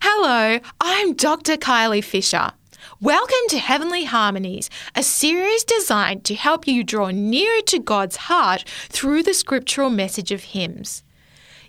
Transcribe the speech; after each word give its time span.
Hello, 0.00 0.58
I'm 0.80 1.14
Dr. 1.14 1.56
Kylie 1.56 2.02
Fisher. 2.02 2.52
Welcome 3.00 3.46
to 3.48 3.58
Heavenly 3.58 4.04
Harmonies, 4.04 4.68
a 4.94 5.02
series 5.02 5.62
designed 5.62 6.24
to 6.24 6.34
help 6.34 6.66
you 6.66 6.82
draw 6.82 7.10
nearer 7.10 7.60
to 7.66 7.78
God's 7.78 8.16
heart 8.16 8.64
through 8.88 9.22
the 9.22 9.34
scriptural 9.34 9.90
message 9.90 10.32
of 10.32 10.42
hymns. 10.42 11.04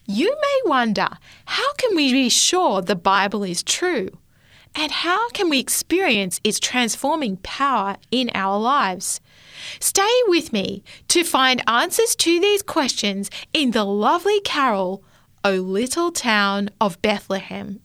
You 0.06 0.36
may 0.42 0.70
wonder 0.70 1.08
how 1.46 1.74
can 1.74 1.96
we 1.96 2.12
be 2.12 2.30
sure 2.30 2.82
the 2.82 2.96
Bible 2.96 3.44
is 3.44 3.64
true? 3.64 4.10
And 4.74 4.92
how 4.92 5.30
can 5.30 5.50
we 5.50 5.60
experience 5.60 6.42
its 6.44 6.60
transforming 6.60 7.38
power 7.38 7.98
in 8.12 8.32
our 8.34 8.60
lives? 8.60 9.22
Stay 9.80 10.22
with 10.28 10.52
me 10.52 10.84
to 11.10 11.24
find 11.24 11.64
answers 11.68 12.16
to 12.18 12.40
these 12.40 12.62
questions 12.62 13.30
in 13.54 13.72
the 13.72 13.86
lovely 13.86 14.42
carol, 14.42 15.04
O 15.44 15.52
Little 15.54 16.12
Town 16.12 16.70
of 16.82 17.02
Bethlehem. 17.02 17.82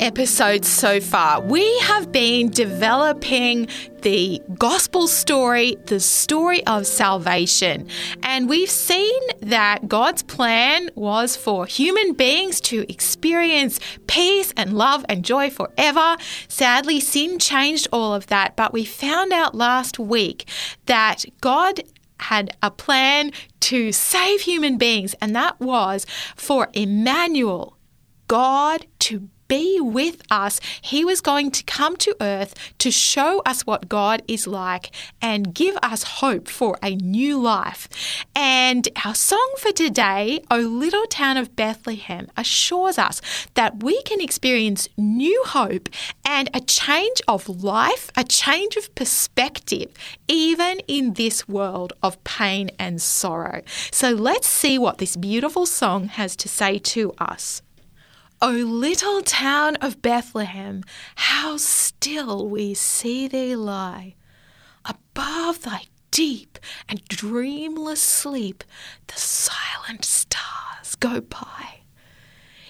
Episodes 0.00 0.68
so 0.68 1.00
far, 1.00 1.40
we 1.40 1.78
have 1.80 2.10
been 2.10 2.50
developing 2.50 3.68
the 4.02 4.40
gospel 4.54 5.06
story, 5.06 5.76
the 5.86 6.00
story 6.00 6.66
of 6.66 6.86
salvation. 6.86 7.88
And 8.22 8.48
we've 8.48 8.70
seen 8.70 9.20
that 9.40 9.86
God's 9.86 10.22
plan 10.22 10.90
was 10.94 11.36
for 11.36 11.66
human 11.66 12.14
beings 12.14 12.60
to 12.62 12.90
experience 12.90 13.78
peace 14.06 14.52
and 14.56 14.72
love 14.76 15.04
and 15.08 15.24
joy 15.24 15.50
forever. 15.50 16.16
Sadly, 16.48 16.98
sin 16.98 17.38
changed 17.38 17.86
all 17.92 18.14
of 18.14 18.26
that, 18.26 18.56
but 18.56 18.72
we 18.72 18.84
found 18.84 19.32
out 19.32 19.54
last 19.54 19.98
week 19.98 20.48
that 20.86 21.24
God 21.40 21.80
had 22.20 22.56
a 22.62 22.70
plan 22.70 23.30
to 23.60 23.92
save 23.92 24.40
human 24.40 24.78
beings, 24.78 25.14
and 25.20 25.36
that 25.36 25.60
was 25.60 26.04
for 26.34 26.68
Emmanuel, 26.72 27.77
God 28.28 28.86
to 29.00 29.28
be 29.48 29.80
with 29.80 30.22
us. 30.30 30.60
He 30.82 31.04
was 31.04 31.20
going 31.20 31.50
to 31.52 31.64
come 31.64 31.96
to 31.96 32.14
earth 32.20 32.54
to 32.78 32.90
show 32.90 33.40
us 33.44 33.62
what 33.62 33.88
God 33.88 34.22
is 34.28 34.46
like 34.46 34.90
and 35.20 35.54
give 35.54 35.76
us 35.82 36.02
hope 36.02 36.48
for 36.48 36.78
a 36.82 36.94
new 36.94 37.40
life. 37.40 37.88
And 38.36 38.86
our 39.04 39.14
song 39.14 39.54
for 39.58 39.72
today, 39.72 40.42
O 40.50 40.58
Little 40.58 41.06
Town 41.06 41.36
of 41.38 41.56
Bethlehem, 41.56 42.30
assures 42.36 42.98
us 42.98 43.20
that 43.54 43.82
we 43.82 44.02
can 44.02 44.20
experience 44.20 44.88
new 44.96 45.42
hope 45.46 45.88
and 46.24 46.50
a 46.52 46.60
change 46.60 47.22
of 47.26 47.48
life, 47.48 48.10
a 48.16 48.24
change 48.24 48.76
of 48.76 48.94
perspective, 48.94 49.92
even 50.28 50.80
in 50.86 51.14
this 51.14 51.48
world 51.48 51.94
of 52.02 52.22
pain 52.24 52.70
and 52.78 53.00
sorrow. 53.00 53.62
So 53.90 54.10
let's 54.10 54.46
see 54.46 54.78
what 54.78 54.98
this 54.98 55.16
beautiful 55.16 55.64
song 55.64 56.08
has 56.08 56.36
to 56.36 56.48
say 56.48 56.78
to 56.78 57.14
us. 57.18 57.62
O 58.40 58.50
little 58.50 59.20
town 59.22 59.74
of 59.76 60.00
Bethlehem, 60.00 60.84
how 61.16 61.56
still 61.56 62.48
we 62.48 62.72
see 62.72 63.26
thee 63.26 63.56
lie. 63.56 64.14
Above 64.84 65.62
thy 65.62 65.82
deep 66.12 66.56
and 66.88 67.04
dreamless 67.06 68.00
sleep, 68.00 68.62
the 69.08 69.18
silent 69.18 70.04
stars 70.04 70.94
go 71.00 71.20
by. 71.20 71.80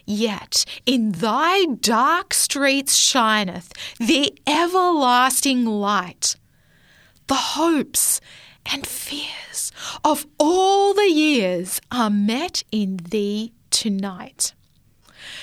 Yet 0.07 0.65
in 0.87 1.13
thy 1.13 1.67
dark 1.67 2.33
streets 2.33 2.97
shineth 2.97 3.71
the 3.99 4.39
everlasting 4.47 5.67
light. 5.67 6.37
The 7.27 7.35
hopes 7.35 8.23
and 8.65 8.87
fears 8.87 9.71
of 10.03 10.27
all 10.39 10.95
the 10.95 11.11
years 11.11 11.79
are 11.93 12.09
met 12.09 12.65
in 12.73 13.01
thee 13.11 13.53
tonight. 13.69 14.55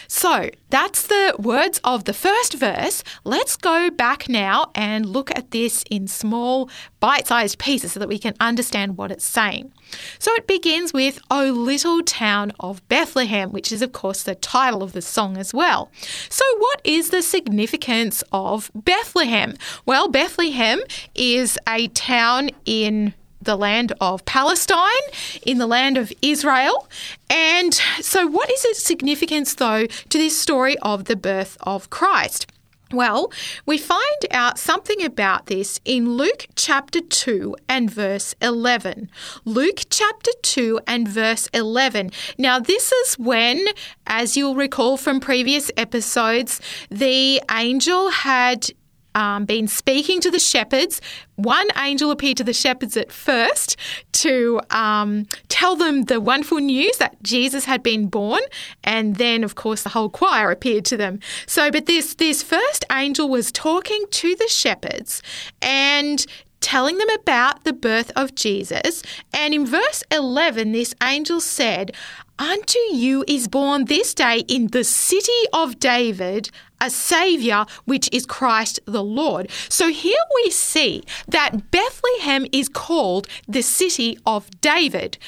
So 0.08 0.50
that's 0.70 1.08
the 1.08 1.36
words 1.40 1.80
of 1.84 2.06
the 2.06 2.14
first 2.14 2.54
verse. 2.54 3.04
Let's 3.24 3.56
go 3.56 3.90
back 3.90 4.28
now 4.30 4.72
and 4.76 5.06
look 5.06 5.32
at 5.36 5.52
this 5.52 5.84
in 5.90 6.08
small, 6.08 6.70
bite 7.00 7.28
sized 7.28 7.60
pieces 7.60 7.94
so 7.94 8.00
that 8.00 8.10
we 8.10 8.20
can 8.20 8.36
understand 8.40 8.98
what 8.98 9.12
it's 9.12 9.26
saying. 9.26 9.72
So 10.20 10.34
it 10.34 10.48
begins 10.48 10.94
with, 10.94 11.20
O 11.30 11.46
little 11.46 12.02
town 12.04 12.52
of 12.60 12.88
Bethlehem, 12.90 13.52
which 13.52 13.72
is, 13.72 13.82
of 13.82 13.92
course, 13.92 14.24
the 14.24 14.36
title 14.36 14.84
of 14.84 14.94
the 14.94 15.02
song 15.02 15.38
as 15.38 15.54
well. 15.54 15.92
So, 16.30 16.44
what 16.58 16.82
is 16.84 17.10
the 17.10 17.22
significance 17.22 18.24
of 18.32 18.72
Bethlehem? 18.74 19.56
Well, 19.86 20.10
Bethlehem 20.10 20.82
is 21.14 21.58
a 21.68 21.88
town 21.90 22.50
in 22.66 23.14
the 23.46 23.56
land 23.56 23.94
of 24.02 24.26
Palestine, 24.26 25.06
in 25.46 25.58
the 25.58 25.68
land 25.68 25.98
of 25.98 26.12
Israel. 26.22 26.88
And 27.30 27.74
so, 28.02 28.28
what 28.28 28.52
is 28.52 28.66
its 28.66 28.84
significance, 28.84 29.56
though, 29.56 29.88
to 29.88 30.18
this 30.18 30.38
story 30.38 30.78
of 30.80 31.06
the 31.06 31.16
birth 31.16 31.58
of 31.62 31.90
Christ? 31.90 32.48
Well, 32.92 33.32
we 33.66 33.80
find 33.80 34.26
out 34.30 34.60
something 34.60 35.04
about 35.04 35.48
this 35.48 35.80
in 35.86 36.14
Luke 36.14 36.48
chapter 36.56 37.02
2 37.02 37.56
and 37.68 37.90
verse 37.90 38.36
11. 38.42 39.10
Luke 39.44 39.82
chapter 39.90 40.32
2 40.44 40.82
and 40.86 41.08
verse 41.08 41.48
11. 41.54 42.12
Now, 42.38 42.60
this 42.60 42.92
is 42.92 43.16
when, 43.16 43.66
as 44.06 44.38
you'll 44.38 44.56
recall 44.56 44.98
from 44.98 45.20
previous 45.20 45.72
episodes, 45.76 46.62
the 46.90 47.42
angel 47.50 48.12
had 48.12 48.70
um, 49.16 49.46
been 49.46 49.68
speaking 49.68 50.22
to 50.22 50.30
the 50.30 50.40
shepherds. 50.40 51.02
One 51.36 51.68
angel 51.78 52.12
appeared 52.12 52.38
to 52.38 52.44
the 52.44 52.54
shepherds 52.54 52.96
at 52.96 53.12
first 53.12 53.78
to 54.14 54.62
um, 54.70 55.26
tell 55.48 55.76
them 55.76 56.04
the 56.04 56.22
wonderful 56.22 56.60
news 56.60 56.98
that 56.98 57.22
Jesus 57.24 57.66
had 57.66 57.82
been 57.82 58.08
born, 58.08 58.42
and 58.84 59.16
then, 59.16 59.44
of 59.44 59.56
course, 59.56 59.84
the 59.84 59.90
whole 59.90 60.10
choir 60.10 60.52
appeared 60.52 60.86
to 60.86 60.98
them. 60.98 61.20
So, 61.48 61.72
but 61.72 61.88
this 61.88 62.14
this 62.16 62.44
first 62.44 62.86
angel 62.92 63.28
was 63.28 63.52
talking 63.52 64.04
to 64.12 64.36
the 64.36 64.48
shepherds 64.48 65.22
and 65.62 66.26
telling 66.66 66.98
them 66.98 67.10
about 67.12 67.64
the 67.64 67.74
birth 67.74 68.12
of 68.16 68.34
Jesus. 68.34 69.04
And 69.32 69.54
in 69.54 69.68
verse 69.68 70.04
11, 70.10 70.72
this 70.72 70.96
angel 71.04 71.40
said, 71.40 71.96
Unto 72.40 72.80
you 72.92 73.24
is 73.28 73.48
born 73.48 73.86
this 73.86 74.16
day 74.16 74.40
in 74.48 74.68
the 74.68 74.84
city 74.84 75.44
of 75.54 75.80
David 75.80 76.50
a 76.82 76.90
Saviour, 76.90 77.68
which 77.86 78.10
is 78.12 78.26
Christ 78.26 78.80
the 78.86 79.04
Lord. 79.04 79.52
So 79.70 79.90
here 79.90 80.26
we 80.44 80.50
see 80.50 81.04
that 81.28 81.70
Bethlehem 81.70 82.48
is 82.52 82.68
called 82.68 83.28
the 83.48 83.62
city 83.62 84.18
of 84.26 84.50
David. 84.60 85.20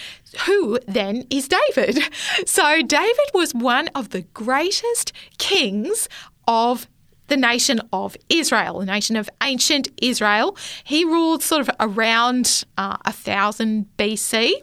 Who 0.47 0.79
then 0.87 1.25
is 1.29 1.47
David? 1.47 1.99
So 2.45 2.81
David 2.81 3.29
was 3.33 3.53
one 3.53 3.89
of 3.89 4.09
the 4.09 4.23
greatest 4.33 5.13
kings 5.37 6.09
of 6.47 6.87
the 7.27 7.37
nation 7.37 7.81
of 7.93 8.17
Israel, 8.29 8.79
the 8.79 8.85
nation 8.85 9.15
of 9.15 9.29
ancient 9.41 9.89
Israel. 10.01 10.57
He 10.83 11.03
ruled 11.03 11.43
sort 11.43 11.61
of 11.61 11.69
around 11.79 12.63
uh, 12.77 12.97
1000 13.05 13.85
BC. 13.97 14.53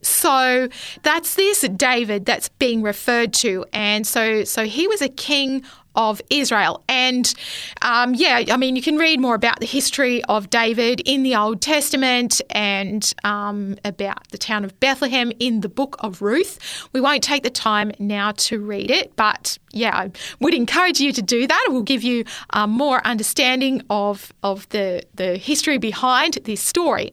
So 0.00 0.68
that's 1.02 1.34
this 1.34 1.62
David 1.62 2.24
that's 2.24 2.48
being 2.50 2.82
referred 2.82 3.32
to, 3.34 3.64
and 3.72 4.06
so 4.06 4.44
so 4.44 4.64
he 4.64 4.86
was 4.86 5.02
a 5.02 5.08
king 5.08 5.64
of 5.98 6.22
Israel. 6.30 6.84
And 6.88 7.34
um, 7.82 8.14
yeah, 8.14 8.44
I 8.50 8.56
mean, 8.56 8.76
you 8.76 8.82
can 8.82 8.96
read 8.96 9.18
more 9.18 9.34
about 9.34 9.58
the 9.58 9.66
history 9.66 10.22
of 10.24 10.48
David 10.48 11.02
in 11.04 11.24
the 11.24 11.34
Old 11.34 11.60
Testament 11.60 12.40
and 12.50 13.12
um, 13.24 13.76
about 13.84 14.28
the 14.28 14.38
town 14.38 14.64
of 14.64 14.78
Bethlehem 14.78 15.32
in 15.40 15.60
the 15.60 15.68
book 15.68 15.96
of 15.98 16.22
Ruth. 16.22 16.88
We 16.92 17.00
won't 17.00 17.24
take 17.24 17.42
the 17.42 17.50
time 17.50 17.90
now 17.98 18.30
to 18.32 18.60
read 18.60 18.92
it, 18.92 19.16
but 19.16 19.58
yeah, 19.72 19.96
I 19.96 20.10
would 20.40 20.54
encourage 20.54 21.00
you 21.00 21.12
to 21.12 21.22
do 21.22 21.46
that. 21.46 21.64
It 21.68 21.72
will 21.72 21.82
give 21.82 22.02
you 22.02 22.24
um, 22.50 22.70
more 22.70 23.06
understanding 23.06 23.82
of, 23.90 24.32
of 24.42 24.68
the, 24.70 25.02
the 25.14 25.36
history 25.36 25.78
behind 25.78 26.38
this 26.44 26.60
story. 26.60 27.12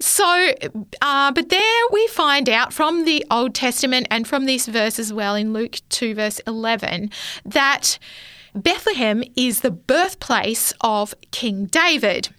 So, 0.00 0.52
uh, 1.02 1.32
but 1.32 1.48
there 1.48 1.82
we 1.92 2.06
find 2.08 2.48
out 2.48 2.72
from 2.72 3.04
the 3.04 3.24
Old 3.30 3.54
Testament 3.54 4.06
and 4.10 4.26
from 4.26 4.46
this 4.46 4.66
verse 4.66 4.98
as 4.98 5.12
well 5.12 5.34
in 5.34 5.52
Luke 5.52 5.76
2, 5.88 6.14
verse 6.14 6.40
11, 6.46 7.10
that 7.44 7.98
Bethlehem 8.54 9.22
is 9.36 9.60
the 9.60 9.70
birthplace 9.70 10.72
of 10.80 11.14
King 11.30 11.66
David. 11.66 12.30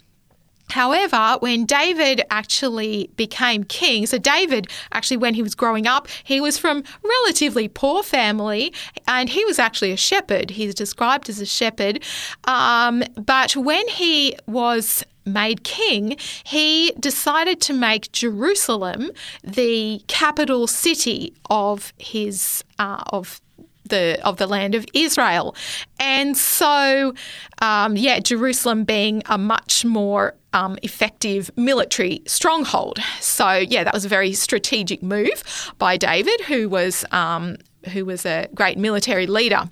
However, 0.70 1.38
when 1.40 1.66
David 1.66 2.22
actually 2.30 3.10
became 3.16 3.64
king, 3.64 4.06
so 4.06 4.18
David 4.18 4.68
actually, 4.92 5.18
when 5.18 5.34
he 5.34 5.42
was 5.42 5.56
growing 5.56 5.88
up, 5.88 6.08
he 6.24 6.40
was 6.40 6.58
from 6.58 6.84
relatively 7.04 7.68
poor 7.68 8.04
family, 8.04 8.74
and 9.08 9.30
he 9.30 9.44
was 9.46 9.60
actually 9.60 9.92
a 9.92 9.98
shepherd. 9.98 10.52
He's 10.52 10.76
described 10.76 11.30
as 11.30 11.40
a 11.40 11.46
shepherd. 11.46 12.04
Um, 12.46 13.04
but 13.16 13.56
when 13.56 13.88
he 13.88 14.36
was 14.48 15.04
made 15.26 15.64
king, 15.64 16.18
he 16.44 16.92
decided 17.00 17.62
to 17.62 17.74
make 17.74 18.12
Jerusalem 18.12 19.12
the 19.44 20.02
capital 20.08 20.68
city 20.68 21.34
of 21.50 21.94
his 21.98 22.64
uh, 22.78 23.04
of 23.08 23.42
the 23.86 24.20
of 24.24 24.38
the 24.38 24.48
land 24.48 24.76
of 24.76 24.86
Israel, 24.94 25.56
and 26.00 26.38
so 26.38 27.14
um, 27.62 27.98
yeah, 27.98 28.20
Jerusalem 28.20 28.84
being 28.84 29.24
a 29.26 29.38
much 29.38 29.84
more 29.84 30.36
um, 30.54 30.78
effective 30.84 31.52
military 31.56 32.22
stronghold. 32.26 33.00
So 33.20 33.52
yeah, 33.54 33.84
that 33.84 33.94
was 33.94 34.06
a 34.06 34.10
very 34.10 34.34
strategic 34.34 35.04
move 35.04 35.44
by 35.78 35.98
David, 35.98 36.42
who 36.42 36.70
was 36.70 37.06
um, 37.12 37.58
who 37.94 38.06
was 38.06 38.26
a 38.26 38.48
great 38.54 38.78
military 38.78 39.28
leader. 39.28 39.70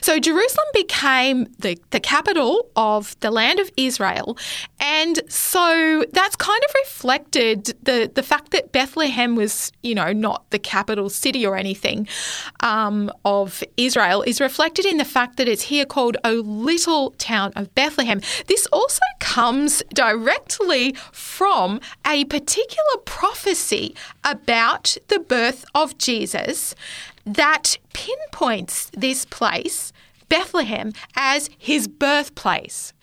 So 0.00 0.18
Jerusalem 0.18 0.66
became 0.74 1.46
the, 1.58 1.78
the 1.90 2.00
capital 2.00 2.70
of 2.76 3.18
the 3.20 3.30
land 3.30 3.58
of 3.58 3.70
Israel. 3.76 4.36
And 4.80 5.20
so 5.28 6.04
that's 6.12 6.36
kind 6.36 6.62
of 6.68 6.74
reflected 6.84 7.64
the, 7.82 8.10
the 8.12 8.22
fact 8.22 8.50
that 8.50 8.72
Bethlehem 8.72 9.36
was, 9.36 9.72
you 9.82 9.94
know, 9.94 10.12
not 10.12 10.50
the 10.50 10.58
capital 10.58 11.08
city 11.08 11.46
or 11.46 11.56
anything 11.56 12.08
um, 12.60 13.10
of 13.24 13.62
Israel 13.76 14.22
is 14.22 14.40
reflected 14.40 14.86
in 14.86 14.98
the 14.98 15.04
fact 15.04 15.36
that 15.36 15.48
it's 15.48 15.62
here 15.62 15.84
called 15.84 16.16
a 16.24 16.32
little 16.32 17.10
town 17.12 17.52
of 17.56 17.74
Bethlehem. 17.74 18.20
This 18.46 18.66
also 18.66 19.02
comes 19.20 19.82
directly 19.94 20.94
from 21.12 21.80
a 22.06 22.24
particular 22.24 22.98
prophecy 23.04 23.94
about 24.24 24.96
the 25.08 25.18
birth 25.18 25.64
of 25.74 25.96
Jesus 25.98 26.74
that 27.24 27.78
pinpoints 27.92 28.90
this 28.96 29.24
place 29.24 29.92
Bethlehem 30.32 30.94
as 31.14 31.50
his 31.58 31.86
birthplace. 31.86 32.94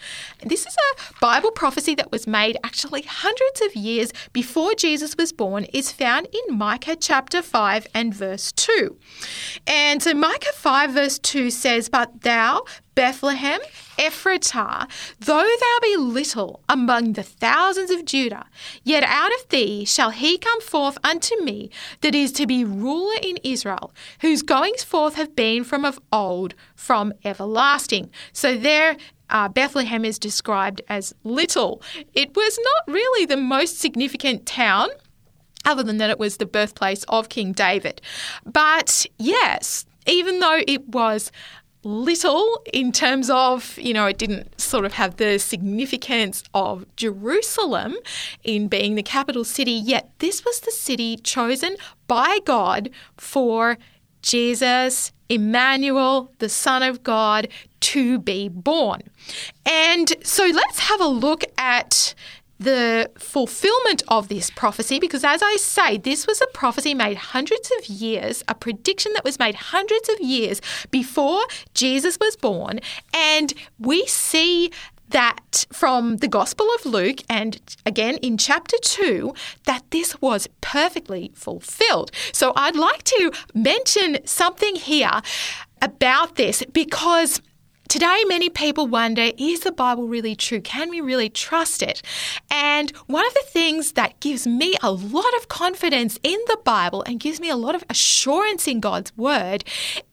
This 0.44 0.66
is 0.66 0.75
a 0.75 1.13
Bible 1.21 1.51
prophecy 1.51 1.94
that 1.94 2.12
was 2.12 2.25
made 2.25 2.57
actually 2.63 3.04
hundreds 3.04 3.62
of 3.62 3.75
years 3.75 4.12
before 4.33 4.74
Jesus 4.74 5.16
was 5.16 5.31
born, 5.31 5.66
is 5.66 5.92
found 5.92 6.27
in 6.33 6.57
Micah 6.57 6.95
chapter 6.95 7.44
5 7.44 7.86
and 7.94 8.16
verse 8.16 8.51
2. 8.54 8.98
And 9.68 10.01
so 10.01 10.16
Micah 10.16 10.54
5 10.56 10.92
verse 10.92 11.19
2 11.19 11.51
says, 11.51 11.88
But 11.88 12.21
thou, 12.21 12.63
Bethlehem, 13.00 13.62
Ephratah, 13.98 14.86
though 15.22 15.56
thou 15.62 15.78
be 15.81 15.96
little 15.96 16.60
among 16.68 17.13
the 17.13 17.24
thousands 17.24 17.92
of 17.92 18.04
Judah, 18.04 18.46
yet 18.84 19.04
out 19.04 19.31
of 19.40 19.48
thee 19.48 19.86
shall 19.86 20.10
he 20.10 20.38
come 20.38 20.60
forth 20.60 20.98
unto 21.01 21.42
me 21.42 21.69
that 22.01 22.13
is 22.13 22.34
to 22.34 22.46
be 22.46 22.66
ruler 22.66 23.16
in 23.24 23.38
Israel, 23.42 23.94
whose 24.19 24.42
goings 24.42 24.84
forth 24.84 25.16
have 25.16 25.34
been 25.34 25.63
from 25.63 25.86
of 25.86 25.98
old, 26.12 26.56
from 26.75 27.13
everlasting. 27.24 28.10
So 28.34 28.57
there 28.57 28.98
uh, 29.30 29.48
Bethlehem 29.48 30.04
is 30.04 30.19
described 30.19 30.81
as 30.90 31.16
little. 31.24 31.81
It 32.13 32.36
was 32.36 32.60
not 32.62 32.94
really 32.94 33.25
the 33.25 33.38
most 33.38 33.80
significant 33.80 34.45
town 34.45 34.90
other 35.63 35.84
than 35.84 36.00
that 36.00 36.10
it 36.10 36.19
was 36.19 36.36
the 36.36 36.45
birthplace 36.45 37.06
of 37.06 37.30
King 37.30 37.54
David. 37.54 38.02
But 38.45 39.06
yes, 39.18 39.86
even 40.06 40.40
though 40.40 40.62
it 40.68 40.88
was 40.90 41.31
little 41.84 42.62
in 42.74 42.92
terms 42.92 43.30
of, 43.30 43.78
you 43.78 43.94
know, 43.94 44.06
it 44.06 44.18
didn't 44.18 44.60
sort 44.60 44.86
of 44.86 44.94
have 44.94 45.18
the 45.18 45.40
significance 45.40 46.44
of 46.54 46.86
Jerusalem 46.96 47.96
in 48.44 48.68
being 48.68 48.96
the 48.96 49.04
capital 49.04 49.44
city, 49.44 49.72
yet 49.72 50.12
this 50.20 50.44
was 50.44 50.60
the 50.60 50.72
city 50.72 51.16
chosen 51.18 51.78
by 52.08 52.40
God 52.46 52.90
for 53.18 53.78
Jesus, 54.22 55.14
Emmanuel, 55.30 56.34
the 56.40 56.50
Son 56.50 56.84
of 56.84 57.04
God, 57.04 57.48
to 57.80 58.20
be 58.20 58.50
born. 58.50 59.02
And 59.66 60.14
so 60.24 60.46
let's 60.46 60.80
have 60.80 61.00
a 61.00 61.08
look 61.08 61.44
at 61.58 62.14
the 62.60 63.10
fulfillment 63.18 64.04
of 64.10 64.28
this 64.28 64.52
prophecy 64.52 65.00
because, 65.00 65.24
as 65.24 65.42
I 65.42 65.56
say, 65.56 65.98
this 65.98 66.28
was 66.28 66.42
a 66.42 66.48
prophecy 66.48 66.94
made 66.94 67.18
hundreds 67.18 67.72
of 67.80 67.88
years, 67.88 68.44
a 68.48 68.56
prediction 68.56 69.14
that 69.14 69.24
was 69.24 69.40
made 69.40 69.56
hundreds 69.56 70.10
of 70.10 70.20
years 70.20 70.62
before 70.92 71.42
Jesus 71.74 72.18
was 72.20 72.36
born. 72.36 72.82
And 73.14 73.54
we 73.80 74.06
see 74.06 74.72
that 75.10 75.66
from 75.72 76.18
the 76.18 76.28
Gospel 76.28 76.68
of 76.76 76.86
Luke 76.86 77.22
and 77.30 77.60
again 77.86 78.18
in 78.18 78.38
chapter 78.38 78.78
2 78.80 79.34
that 79.66 79.84
this 79.90 80.22
was 80.22 80.48
perfectly 80.62 81.32
fulfilled. 81.34 82.12
So 82.32 82.54
I'd 82.56 82.76
like 82.76 83.04
to 83.06 83.32
mention 83.54 84.20
something 84.26 84.76
here 84.76 85.22
about 85.82 86.36
this 86.36 86.64
because 86.72 87.42
Today, 87.90 88.24
many 88.28 88.50
people 88.50 88.86
wonder 88.86 89.32
is 89.36 89.62
the 89.62 89.72
Bible 89.72 90.08
really 90.08 90.36
true? 90.36 90.62
Can 90.62 90.92
we 90.92 91.02
really 91.02 91.28
trust 91.28 91.82
it? 91.82 92.04
And 92.52 92.96
one 93.08 93.26
of 93.26 93.34
the 93.34 93.46
things 93.48 93.94
that 93.94 94.20
gives 94.20 94.46
me 94.46 94.76
a 94.84 94.92
lot 94.92 95.34
of 95.38 95.48
confidence 95.48 96.20
in 96.22 96.38
the 96.46 96.60
Bible 96.64 97.02
and 97.02 97.20
gives 97.20 97.40
me 97.40 97.50
a 97.50 97.56
lot 97.56 97.74
of 97.74 97.84
assurance 97.90 98.68
in 98.68 98.80
God's 98.80 99.18
Word 99.18 99.64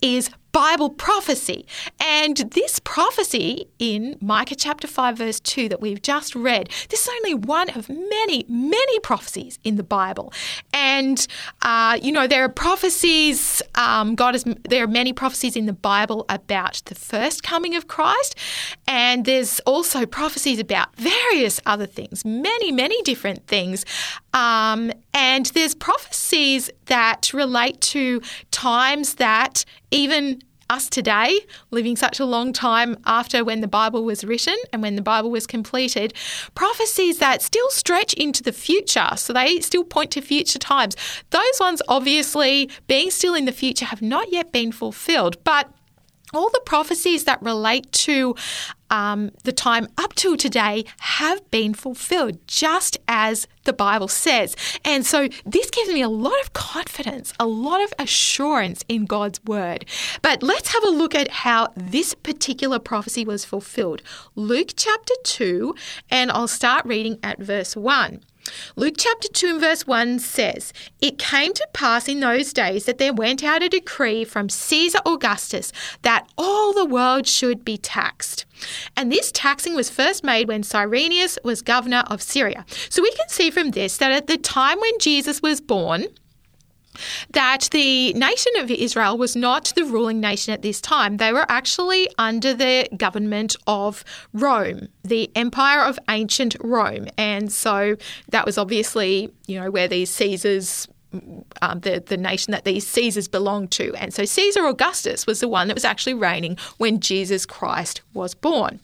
is 0.00 0.30
Bible 0.56 0.88
prophecy. 0.88 1.66
And 2.00 2.38
this 2.38 2.78
prophecy 2.78 3.68
in 3.78 4.16
Micah 4.22 4.54
chapter 4.54 4.88
5, 4.88 5.18
verse 5.18 5.38
2 5.38 5.68
that 5.68 5.82
we've 5.82 6.00
just 6.00 6.34
read, 6.34 6.70
this 6.88 7.02
is 7.02 7.10
only 7.16 7.34
one 7.34 7.68
of 7.76 7.90
many, 7.90 8.46
many 8.48 8.98
prophecies 9.00 9.58
in 9.64 9.76
the 9.76 9.82
Bible. 9.82 10.32
And, 10.72 11.26
uh, 11.60 11.98
you 12.00 12.10
know, 12.10 12.26
there 12.26 12.42
are 12.42 12.48
prophecies, 12.48 13.60
um, 13.74 14.14
God 14.14 14.32
has, 14.32 14.44
there 14.66 14.82
are 14.82 14.88
many 14.88 15.12
prophecies 15.12 15.56
in 15.56 15.66
the 15.66 15.74
Bible 15.74 16.24
about 16.30 16.80
the 16.86 16.94
first 16.94 17.42
coming 17.42 17.76
of 17.76 17.86
Christ. 17.86 18.34
And 18.88 19.26
there's 19.26 19.60
also 19.66 20.06
prophecies 20.06 20.58
about 20.58 20.96
various 20.96 21.60
other 21.66 21.84
things, 21.84 22.24
many, 22.24 22.72
many 22.72 23.02
different 23.02 23.46
things. 23.46 23.84
Um, 24.32 24.90
and 25.12 25.46
there's 25.46 25.74
prophecies 25.74 26.70
that 26.86 27.32
relate 27.34 27.80
to 27.80 28.22
times 28.50 29.16
that 29.16 29.66
even 29.96 30.42
us 30.68 30.88
today, 30.88 31.40
living 31.70 31.96
such 31.96 32.18
a 32.18 32.24
long 32.24 32.52
time 32.52 32.96
after 33.06 33.44
when 33.44 33.60
the 33.60 33.68
Bible 33.68 34.04
was 34.04 34.24
written 34.24 34.56
and 34.72 34.82
when 34.82 34.96
the 34.96 35.02
Bible 35.02 35.30
was 35.30 35.46
completed, 35.46 36.12
prophecies 36.54 37.18
that 37.18 37.40
still 37.40 37.70
stretch 37.70 38.12
into 38.14 38.42
the 38.42 38.52
future. 38.52 39.10
So 39.16 39.32
they 39.32 39.60
still 39.60 39.84
point 39.84 40.10
to 40.12 40.20
future 40.20 40.58
times. 40.58 40.96
Those 41.30 41.60
ones, 41.60 41.82
obviously, 41.88 42.68
being 42.88 43.10
still 43.10 43.34
in 43.34 43.44
the 43.44 43.52
future, 43.52 43.86
have 43.86 44.02
not 44.02 44.32
yet 44.32 44.52
been 44.52 44.72
fulfilled. 44.72 45.42
But 45.44 45.70
all 46.32 46.50
the 46.50 46.62
prophecies 46.64 47.24
that 47.24 47.42
relate 47.42 47.90
to 47.92 48.34
um, 48.90 49.32
the 49.44 49.52
time 49.52 49.88
up 49.98 50.14
to 50.14 50.36
today 50.36 50.84
have 51.00 51.48
been 51.50 51.74
fulfilled, 51.74 52.38
just 52.46 52.98
as 53.08 53.48
the 53.64 53.72
Bible 53.72 54.08
says. 54.08 54.56
And 54.84 55.04
so 55.04 55.28
this 55.44 55.70
gives 55.70 55.90
me 55.90 56.02
a 56.02 56.08
lot 56.08 56.40
of 56.42 56.52
confidence, 56.52 57.32
a 57.40 57.46
lot 57.46 57.82
of 57.82 57.92
assurance 57.98 58.84
in 58.88 59.06
God's 59.06 59.42
word. 59.44 59.86
But 60.22 60.42
let's 60.42 60.72
have 60.72 60.84
a 60.84 60.90
look 60.90 61.14
at 61.14 61.30
how 61.30 61.72
this 61.76 62.14
particular 62.14 62.78
prophecy 62.78 63.24
was 63.24 63.44
fulfilled. 63.44 64.02
Luke 64.34 64.72
chapter 64.76 65.14
2, 65.24 65.74
and 66.10 66.30
I'll 66.30 66.48
start 66.48 66.84
reading 66.86 67.18
at 67.22 67.38
verse 67.38 67.76
1. 67.76 68.20
Luke 68.76 68.94
chapter 68.96 69.28
2 69.28 69.46
and 69.46 69.60
verse 69.60 69.86
1 69.86 70.18
says, 70.18 70.72
It 71.00 71.18
came 71.18 71.52
to 71.54 71.68
pass 71.72 72.08
in 72.08 72.20
those 72.20 72.52
days 72.52 72.84
that 72.84 72.98
there 72.98 73.12
went 73.12 73.42
out 73.42 73.62
a 73.62 73.68
decree 73.68 74.24
from 74.24 74.48
Caesar 74.48 75.00
Augustus 75.06 75.72
that 76.02 76.28
all 76.36 76.72
the 76.72 76.84
world 76.84 77.26
should 77.26 77.64
be 77.64 77.76
taxed. 77.76 78.44
And 78.96 79.12
this 79.12 79.30
taxing 79.32 79.74
was 79.74 79.90
first 79.90 80.24
made 80.24 80.48
when 80.48 80.62
Cyrenius 80.62 81.38
was 81.44 81.62
governor 81.62 82.04
of 82.08 82.22
Syria. 82.22 82.64
So 82.88 83.02
we 83.02 83.12
can 83.12 83.28
see 83.28 83.50
from 83.50 83.70
this 83.70 83.96
that 83.98 84.12
at 84.12 84.26
the 84.26 84.38
time 84.38 84.80
when 84.80 84.98
Jesus 84.98 85.42
was 85.42 85.60
born, 85.60 86.06
that 87.30 87.68
the 87.72 88.12
nation 88.14 88.52
of 88.58 88.70
Israel 88.70 89.16
was 89.18 89.36
not 89.36 89.72
the 89.76 89.84
ruling 89.84 90.20
nation 90.20 90.52
at 90.52 90.62
this 90.62 90.80
time. 90.80 91.16
They 91.16 91.32
were 91.32 91.46
actually 91.48 92.08
under 92.18 92.54
the 92.54 92.88
government 92.96 93.56
of 93.66 94.04
Rome, 94.32 94.88
the 95.02 95.30
empire 95.34 95.82
of 95.82 95.98
ancient 96.08 96.56
Rome. 96.60 97.06
And 97.16 97.52
so 97.52 97.96
that 98.30 98.46
was 98.46 98.58
obviously, 98.58 99.32
you 99.46 99.60
know, 99.60 99.70
where 99.70 99.88
these 99.88 100.10
Caesars 100.10 100.88
um, 101.62 101.80
the, 101.80 102.02
the 102.04 102.16
nation 102.16 102.52
that 102.52 102.64
these 102.64 102.86
Caesars 102.86 103.28
belonged 103.28 103.70
to. 103.72 103.94
And 103.94 104.12
so 104.12 104.24
Caesar 104.24 104.66
Augustus 104.66 105.26
was 105.26 105.40
the 105.40 105.48
one 105.48 105.68
that 105.68 105.74
was 105.74 105.84
actually 105.84 106.14
reigning 106.14 106.56
when 106.78 107.00
Jesus 107.00 107.46
Christ 107.46 108.02
was 108.14 108.34
born. 108.34 108.80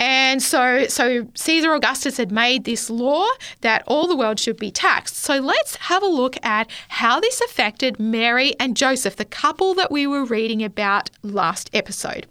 And 0.00 0.42
so, 0.42 0.86
so 0.88 1.26
Caesar 1.34 1.74
Augustus 1.74 2.16
had 2.16 2.32
made 2.32 2.64
this 2.64 2.90
law 2.90 3.26
that 3.60 3.82
all 3.86 4.06
the 4.06 4.16
world 4.16 4.38
should 4.38 4.56
be 4.56 4.70
taxed. 4.70 5.16
So 5.16 5.38
let's 5.38 5.76
have 5.76 6.02
a 6.02 6.06
look 6.06 6.36
at 6.44 6.70
how 6.88 7.20
this 7.20 7.40
affected 7.40 7.98
Mary 8.00 8.54
and 8.58 8.76
Joseph, 8.76 9.16
the 9.16 9.24
couple 9.24 9.74
that 9.74 9.90
we 9.90 10.06
were 10.06 10.24
reading 10.24 10.62
about 10.62 11.10
last 11.22 11.70
episode. 11.72 12.26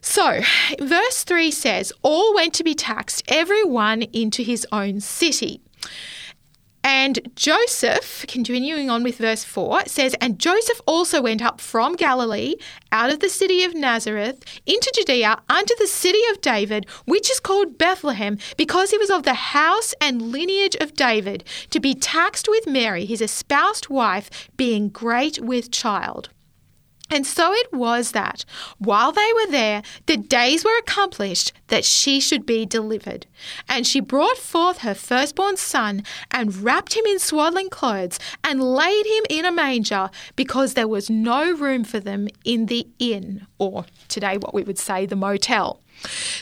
So, 0.00 0.40
verse 0.80 1.22
3 1.22 1.50
says, 1.52 1.92
All 2.02 2.34
went 2.34 2.54
to 2.54 2.64
be 2.64 2.74
taxed, 2.74 3.22
every 3.28 3.62
one 3.62 4.02
into 4.02 4.42
his 4.42 4.66
own 4.72 5.00
city. 5.00 5.60
And 6.84 7.30
Joseph, 7.36 8.24
continuing 8.26 8.90
on 8.90 9.04
with 9.04 9.18
verse 9.18 9.44
4, 9.44 9.86
says, 9.86 10.14
And 10.20 10.38
Joseph 10.38 10.80
also 10.84 11.22
went 11.22 11.40
up 11.40 11.60
from 11.60 11.94
Galilee, 11.94 12.56
out 12.90 13.12
of 13.12 13.20
the 13.20 13.28
city 13.28 13.62
of 13.62 13.74
Nazareth, 13.74 14.42
into 14.66 14.92
Judea, 14.94 15.40
unto 15.48 15.74
the 15.78 15.86
city 15.86 16.20
of 16.32 16.40
David, 16.40 16.86
which 17.04 17.30
is 17.30 17.38
called 17.38 17.78
Bethlehem, 17.78 18.36
because 18.56 18.90
he 18.90 18.98
was 18.98 19.10
of 19.10 19.22
the 19.22 19.34
house 19.34 19.94
and 20.00 20.32
lineage 20.32 20.76
of 20.80 20.94
David, 20.94 21.44
to 21.70 21.78
be 21.78 21.94
taxed 21.94 22.48
with 22.48 22.66
Mary, 22.66 23.04
his 23.04 23.20
espoused 23.20 23.88
wife, 23.88 24.50
being 24.56 24.88
great 24.88 25.38
with 25.40 25.70
child. 25.70 26.30
And 27.12 27.26
so 27.26 27.52
it 27.52 27.70
was 27.74 28.12
that, 28.12 28.46
while 28.78 29.12
they 29.12 29.30
were 29.34 29.50
there, 29.50 29.82
the 30.06 30.16
days 30.16 30.64
were 30.64 30.78
accomplished 30.78 31.52
that 31.66 31.84
she 31.84 32.20
should 32.20 32.46
be 32.46 32.64
delivered. 32.64 33.26
And 33.68 33.86
she 33.86 34.00
brought 34.00 34.38
forth 34.38 34.78
her 34.78 34.94
firstborn 34.94 35.58
son, 35.58 36.04
and 36.30 36.56
wrapped 36.56 36.94
him 36.94 37.04
in 37.04 37.18
swaddling 37.18 37.68
clothes, 37.68 38.18
and 38.42 38.62
laid 38.62 39.04
him 39.04 39.24
in 39.28 39.44
a 39.44 39.52
manger, 39.52 40.08
because 40.36 40.72
there 40.72 40.88
was 40.88 41.10
no 41.10 41.52
room 41.52 41.84
for 41.84 42.00
them 42.00 42.28
in 42.46 42.64
the 42.64 42.88
inn, 42.98 43.46
or 43.58 43.84
today 44.08 44.38
what 44.38 44.54
we 44.54 44.62
would 44.62 44.78
say 44.78 45.04
the 45.04 45.14
motel. 45.14 45.82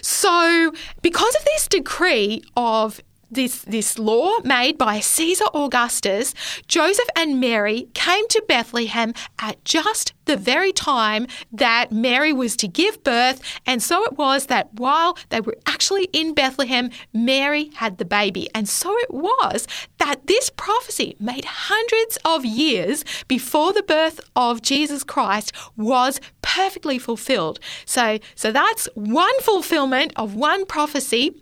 So, 0.02 0.72
because 1.02 1.34
of 1.34 1.44
this 1.46 1.66
decree 1.66 2.44
of 2.56 3.00
this, 3.30 3.62
this 3.62 3.98
law 3.98 4.38
made 4.44 4.76
by 4.76 5.00
Caesar 5.00 5.46
Augustus, 5.54 6.34
Joseph 6.66 7.08
and 7.16 7.40
Mary 7.40 7.88
came 7.94 8.26
to 8.28 8.42
Bethlehem 8.48 9.14
at 9.38 9.64
just 9.64 10.12
the 10.24 10.36
very 10.36 10.72
time 10.72 11.26
that 11.52 11.90
Mary 11.90 12.32
was 12.32 12.56
to 12.56 12.68
give 12.68 13.02
birth. 13.02 13.40
And 13.66 13.82
so 13.82 14.04
it 14.04 14.16
was 14.16 14.46
that 14.46 14.72
while 14.74 15.18
they 15.30 15.40
were 15.40 15.56
actually 15.66 16.04
in 16.12 16.34
Bethlehem, 16.34 16.90
Mary 17.12 17.70
had 17.74 17.98
the 17.98 18.04
baby. 18.04 18.48
And 18.54 18.68
so 18.68 18.96
it 18.98 19.12
was 19.12 19.66
that 19.98 20.26
this 20.26 20.50
prophecy, 20.50 21.16
made 21.18 21.44
hundreds 21.44 22.18
of 22.24 22.44
years 22.44 23.04
before 23.26 23.72
the 23.72 23.82
birth 23.82 24.20
of 24.36 24.62
Jesus 24.62 25.02
Christ, 25.02 25.52
was 25.76 26.20
perfectly 26.42 26.98
fulfilled. 26.98 27.58
So, 27.84 28.18
so 28.34 28.52
that's 28.52 28.88
one 28.94 29.40
fulfillment 29.40 30.12
of 30.16 30.34
one 30.34 30.64
prophecy 30.66 31.34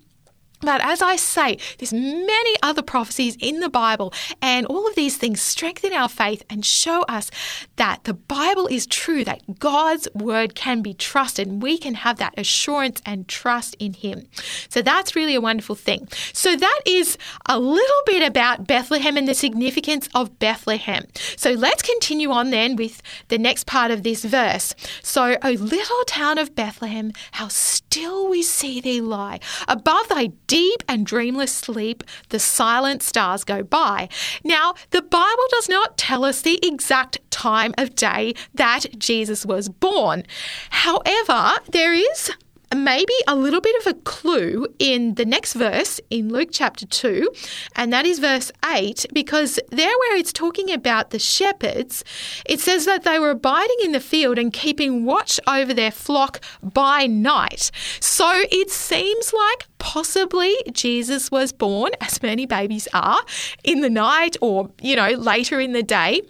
but 0.61 0.81
as 0.83 1.03
I 1.03 1.17
say, 1.17 1.59
there's 1.79 1.93
many 1.93 2.57
other 2.63 2.83
prophecies 2.83 3.37
in 3.41 3.61
the 3.61 3.69
Bible, 3.69 4.13
and 4.43 4.67
all 4.67 4.87
of 4.87 4.95
these 4.95 5.17
things 5.17 5.41
strengthen 5.41 5.93
our 5.93 6.09
faith 6.09 6.43
and 6.51 6.65
show 6.65 7.03
us 7.03 7.31
that 7.77 8.05
the 8.05 8.15
Bible 8.15 8.67
is 8.67 8.87
true, 8.87 9.25
that 9.25 9.59
God's 9.59 10.09
word 10.15 10.55
can 10.55 10.83
be 10.83 10.95
trusted, 10.95 11.49
and 11.49 11.63
we 11.63 11.79
can 11.79 11.95
have 11.95 12.19
that 12.19 12.35
assurance 12.37 13.01
and 13.07 13.29
trust 13.29 13.77
in 13.79 13.95
Him. 13.95 14.27
So 14.69 14.83
that's 14.83 15.15
really 15.15 15.35
a 15.35 15.41
wonderful 15.41 15.75
thing. 15.75 16.09
So 16.33 16.57
that 16.57 16.81
is 16.87 17.17
a 17.47 17.59
little 17.59 18.03
bit 18.07 18.27
about 18.27 18.67
Bethlehem 18.67 19.17
and 19.17 19.29
the 19.29 19.35
significance 19.35 20.09
of 20.15 20.39
Bethlehem. 20.39 21.07
So 21.37 21.53
let's 21.53 21.83
continue 21.83 22.31
on 22.31 22.51
then 22.51 22.77
with 22.77 23.03
the 23.29 23.39
next 23.39 23.67
part 23.67 23.91
of 23.91 24.03
this 24.03 24.25
verse. 24.25 24.75
So, 25.03 25.37
O 25.43 25.51
little 25.51 26.05
town 26.07 26.39
of 26.39 26.55
Bethlehem, 26.55 27.13
how 27.33 27.49
still 27.49 28.29
we 28.29 28.43
see 28.43 28.81
thee 28.81 29.01
lie 29.01 29.41
above 29.67 30.09
thy 30.09 30.29
deep 30.49 30.83
and 30.89 31.07
dreamless 31.07 31.53
sleep, 31.53 32.03
the 32.31 32.41
silent 32.41 33.05
stars 33.05 33.45
go 33.45 33.63
by. 33.63 34.09
Now, 34.43 34.75
the 34.91 35.03
Bible 35.03 35.45
does 35.51 35.69
not 35.69 35.97
tell 35.97 36.25
us 36.25 36.43
the 36.43 36.59
exact 36.67 37.19
time 37.31 37.73
of 37.79 37.95
day 37.95 38.35
that 38.55 38.87
Jesus 38.99 39.47
was 39.47 39.69
born. 39.69 40.25
However, 40.71 41.59
there 41.71 41.93
is 41.95 42.33
maybe 42.75 43.15
a 43.27 43.35
little 43.35 43.61
bit 43.61 43.75
of 43.81 43.93
a 43.93 43.99
clue 44.01 44.67
in 44.79 45.15
the 45.15 45.25
next 45.25 45.55
verse 45.55 46.01
in 46.11 46.29
Luke 46.29 46.51
chapter 46.53 46.87
2, 46.87 47.31
and 47.77 47.93
that 47.93 48.07
is 48.07 48.19
verse 48.19 48.53
8, 48.71 49.07
because 49.13 49.59
there 49.71 49.89
where 49.89 50.17
it's 50.17 50.33
talking 50.33 50.71
about 50.71 51.11
the 51.11 51.19
shepherds, 51.19 52.05
it 52.47 52.61
says 52.61 52.85
that 52.85 53.05
they 53.05 53.19
were 53.19 53.31
abiding 53.31 53.77
in 53.85 53.93
the 53.93 54.01
field 54.01 54.39
and 54.39 54.53
keeping 54.53 55.05
watch 55.05 55.41
over 55.47 55.73
their 55.73 55.91
flock 55.91 56.41
by 56.63 57.07
night. 57.07 57.71
So 58.01 58.31
it 58.51 58.71
seems 58.71 59.33
like 59.33 59.67
possibly 59.79 60.55
Jesus 60.73 61.31
was 61.31 61.53
born, 61.53 61.93
as 62.01 62.23
many 62.23 62.47
babies 62.47 62.89
are, 62.93 63.21
in 63.65 63.81
the 63.81 63.91
night 63.91 64.37
or, 64.41 64.71
you 64.83 64.97
know, 64.97 65.11
later 65.11 65.61
in 65.61 65.73
the 65.73 65.83
day. 65.83 66.23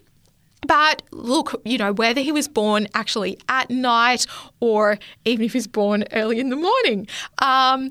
But 0.67 1.03
look, 1.13 1.61
you 1.65 1.79
know, 1.79 1.93
whether 1.93 2.21
he 2.21 2.33
was 2.33 2.49
born 2.49 2.89
actually 2.95 3.39
at 3.49 3.71
night 3.71 4.27
or 4.61 4.99
even 5.25 5.45
if 5.45 5.53
he's 5.53 5.67
born 5.67 6.05
early 6.13 6.41
in 6.41 6.51
the 6.51 6.57
morning. 6.57 7.07
Um, 7.39 7.91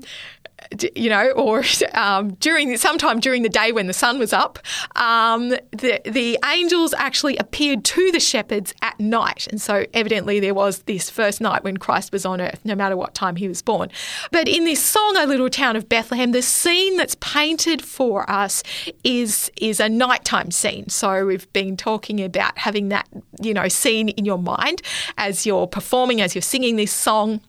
you 0.94 1.08
know, 1.08 1.30
or 1.30 1.64
um, 1.94 2.34
during 2.34 2.76
sometime 2.76 3.20
during 3.20 3.42
the 3.42 3.48
day 3.48 3.72
when 3.72 3.86
the 3.86 3.92
sun 3.92 4.18
was 4.18 4.32
up, 4.32 4.58
um, 4.96 5.50
the 5.70 6.00
the 6.04 6.38
angels 6.46 6.94
actually 6.94 7.36
appeared 7.36 7.84
to 7.84 8.10
the 8.12 8.20
shepherds 8.20 8.74
at 8.82 8.98
night, 9.00 9.46
and 9.48 9.60
so 9.60 9.84
evidently 9.94 10.40
there 10.40 10.54
was 10.54 10.80
this 10.80 11.10
first 11.10 11.40
night 11.40 11.64
when 11.64 11.76
Christ 11.76 12.12
was 12.12 12.24
on 12.24 12.40
earth, 12.40 12.60
no 12.64 12.74
matter 12.74 12.96
what 12.96 13.14
time 13.14 13.36
he 13.36 13.48
was 13.48 13.62
born. 13.62 13.90
But 14.30 14.48
in 14.48 14.64
this 14.64 14.82
song, 14.82 15.16
"O 15.16 15.24
Little 15.24 15.50
Town 15.50 15.76
of 15.76 15.88
Bethlehem," 15.88 16.32
the 16.32 16.42
scene 16.42 16.96
that's 16.96 17.16
painted 17.20 17.82
for 17.82 18.28
us 18.30 18.62
is 19.04 19.50
is 19.60 19.80
a 19.80 19.88
nighttime 19.88 20.50
scene. 20.50 20.88
So 20.88 21.26
we've 21.26 21.50
been 21.52 21.76
talking 21.76 22.22
about 22.22 22.58
having 22.58 22.88
that 22.88 23.08
you 23.40 23.54
know 23.54 23.68
scene 23.68 24.10
in 24.10 24.24
your 24.24 24.38
mind 24.38 24.82
as 25.16 25.46
you're 25.46 25.66
performing, 25.66 26.20
as 26.20 26.34
you're 26.34 26.42
singing 26.42 26.76
this 26.76 26.92
song. 26.92 27.40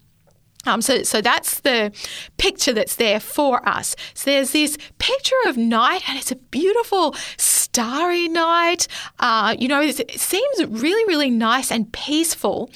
Um, 0.66 0.82
so, 0.82 1.04
so 1.04 1.22
that's 1.22 1.62
the 1.62 1.92
picture 2.38 2.74
that's 2.74 2.98
there 2.98 3.20
for 3.20 3.68
us. 3.68 3.96
So 4.14 4.30
there's 4.30 4.52
this 4.52 4.78
picture 4.98 5.36
of 5.48 5.56
night, 5.58 6.08
and 6.08 6.18
it's 6.18 6.32
a 6.32 6.36
beautiful 6.36 7.16
starry 7.38 8.28
night. 8.28 8.88
Uh, 9.20 9.56
you 9.58 9.68
know, 9.68 9.82
it 9.82 10.20
seems 10.20 10.66
really, 10.66 11.06
really 11.06 11.30
nice 11.30 11.72
and 11.72 11.92
peaceful. 11.94 12.70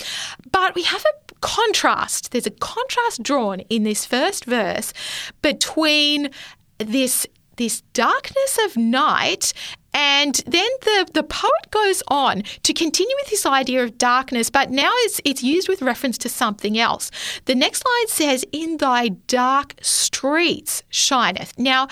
But 0.52 0.76
we 0.76 0.84
have 0.84 1.04
a 1.04 1.34
contrast. 1.42 2.32
There's 2.32 2.48
a 2.48 2.52
contrast 2.52 3.22
drawn 3.22 3.60
in 3.62 3.84
this 3.84 4.06
first 4.06 4.46
verse 4.46 4.94
between 5.42 6.30
this 6.78 7.28
this 7.58 7.82
darkness 7.94 8.58
of 8.66 8.76
night 8.78 9.54
and 9.94 10.42
then 10.48 10.70
the, 10.82 11.08
the 11.14 11.24
poet 11.24 11.72
goes 11.72 12.02
on 12.08 12.44
to 12.64 12.74
continue 12.74 13.16
with 13.22 13.30
this 13.30 13.46
idea 13.46 13.84
of 13.84 13.98
darkness, 13.98 14.50
but 14.50 14.72
now 14.72 14.92
it's, 15.02 15.22
it's 15.24 15.44
used 15.44 15.70
with 15.70 15.82
reference 15.82 16.18
to 16.20 16.30
something 16.30 16.78
else. 16.78 17.12
The 17.46 17.56
next 17.56 17.86
line 17.86 18.08
says, 18.08 18.46
In 18.52 18.78
thy 18.78 19.10
dark 19.10 19.76
streets 19.82 20.84
shineth. 20.90 21.58
Now, 21.58 21.88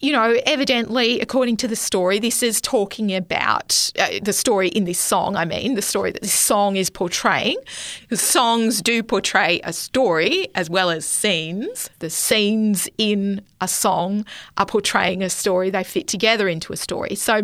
you 0.00 0.12
know, 0.12 0.38
evidently, 0.46 1.20
according 1.20 1.56
to 1.58 1.68
the 1.68 1.76
story, 1.76 2.18
this 2.18 2.42
is 2.42 2.60
talking 2.60 3.14
about 3.14 3.90
uh, 3.98 4.08
the 4.22 4.32
story 4.32 4.68
in 4.68 4.84
this 4.84 4.98
song, 4.98 5.36
I 5.36 5.44
mean, 5.44 5.74
the 5.74 5.82
story 5.82 6.12
that 6.12 6.22
this 6.22 6.32
song 6.32 6.76
is 6.76 6.90
portraying. 6.90 7.58
Songs 8.12 8.82
do 8.82 9.02
portray 9.02 9.60
a 9.62 9.72
story 9.72 10.48
as 10.54 10.68
well 10.68 10.90
as 10.90 11.04
scenes. 11.04 11.90
The 12.00 12.10
scenes 12.10 12.88
in 12.98 13.42
a 13.60 13.68
song 13.68 14.24
are 14.58 14.66
portraying 14.66 15.22
a 15.22 15.30
story, 15.30 15.70
they 15.70 15.84
fit 15.84 16.08
together 16.08 16.48
into 16.48 16.72
a 16.72 16.76
story. 16.76 17.14
So, 17.14 17.35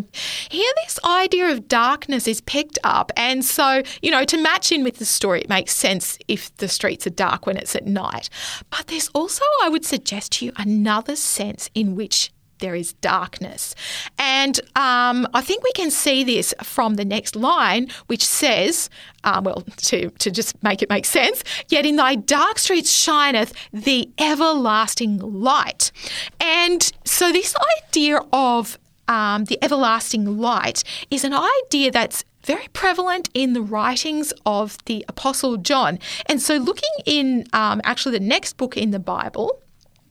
here 0.48 0.72
this 0.84 0.98
idea 1.04 1.50
of 1.50 1.68
darkness 1.68 2.26
is 2.26 2.40
picked 2.40 2.78
up. 2.84 3.12
And 3.16 3.44
so, 3.44 3.82
you 4.02 4.10
know, 4.10 4.24
to 4.24 4.36
match 4.36 4.72
in 4.72 4.84
with 4.84 4.98
the 4.98 5.04
story, 5.04 5.40
it 5.40 5.48
makes 5.48 5.74
sense 5.74 6.18
if 6.28 6.54
the 6.56 6.68
streets 6.68 7.06
are 7.06 7.10
dark 7.10 7.46
when 7.46 7.56
it's 7.56 7.76
at 7.76 7.86
night. 7.86 8.28
But 8.70 8.88
there's 8.88 9.08
also, 9.08 9.44
I 9.62 9.68
would 9.68 9.84
suggest 9.84 10.32
to 10.32 10.46
you, 10.46 10.52
another 10.56 11.16
sense 11.16 11.70
in 11.74 11.94
which 11.94 12.32
there 12.62 12.74
is 12.74 12.94
darkness. 12.94 13.74
And 14.18 14.58
um, 14.76 15.28
I 15.34 15.42
think 15.42 15.62
we 15.62 15.72
can 15.72 15.90
see 15.90 16.24
this 16.24 16.54
from 16.62 16.94
the 16.94 17.04
next 17.04 17.36
line, 17.36 17.88
which 18.06 18.24
says, 18.24 18.88
uh, 19.24 19.42
well, 19.44 19.64
to, 19.88 20.08
to 20.10 20.30
just 20.30 20.62
make 20.62 20.80
it 20.80 20.88
make 20.88 21.04
sense, 21.04 21.42
yet 21.68 21.84
in 21.84 21.96
thy 21.96 22.14
dark 22.14 22.58
streets 22.58 22.90
shineth 22.90 23.52
the 23.72 24.08
everlasting 24.16 25.18
light. 25.18 25.92
And 26.40 26.90
so, 27.04 27.32
this 27.32 27.54
idea 27.84 28.20
of 28.32 28.78
um, 29.12 29.44
the 29.44 29.62
everlasting 29.62 30.38
light 30.38 30.82
is 31.10 31.22
an 31.22 31.34
idea 31.34 31.90
that's 31.90 32.24
very 32.44 32.68
prevalent 32.72 33.28
in 33.34 33.52
the 33.52 33.60
writings 33.60 34.32
of 34.46 34.78
the 34.86 35.04
Apostle 35.06 35.58
John. 35.58 35.98
And 36.26 36.40
so, 36.40 36.56
looking 36.56 36.90
in 37.04 37.46
um, 37.52 37.82
actually 37.84 38.18
the 38.18 38.24
next 38.24 38.56
book 38.56 38.74
in 38.76 38.90
the 38.90 38.98
Bible, 38.98 39.60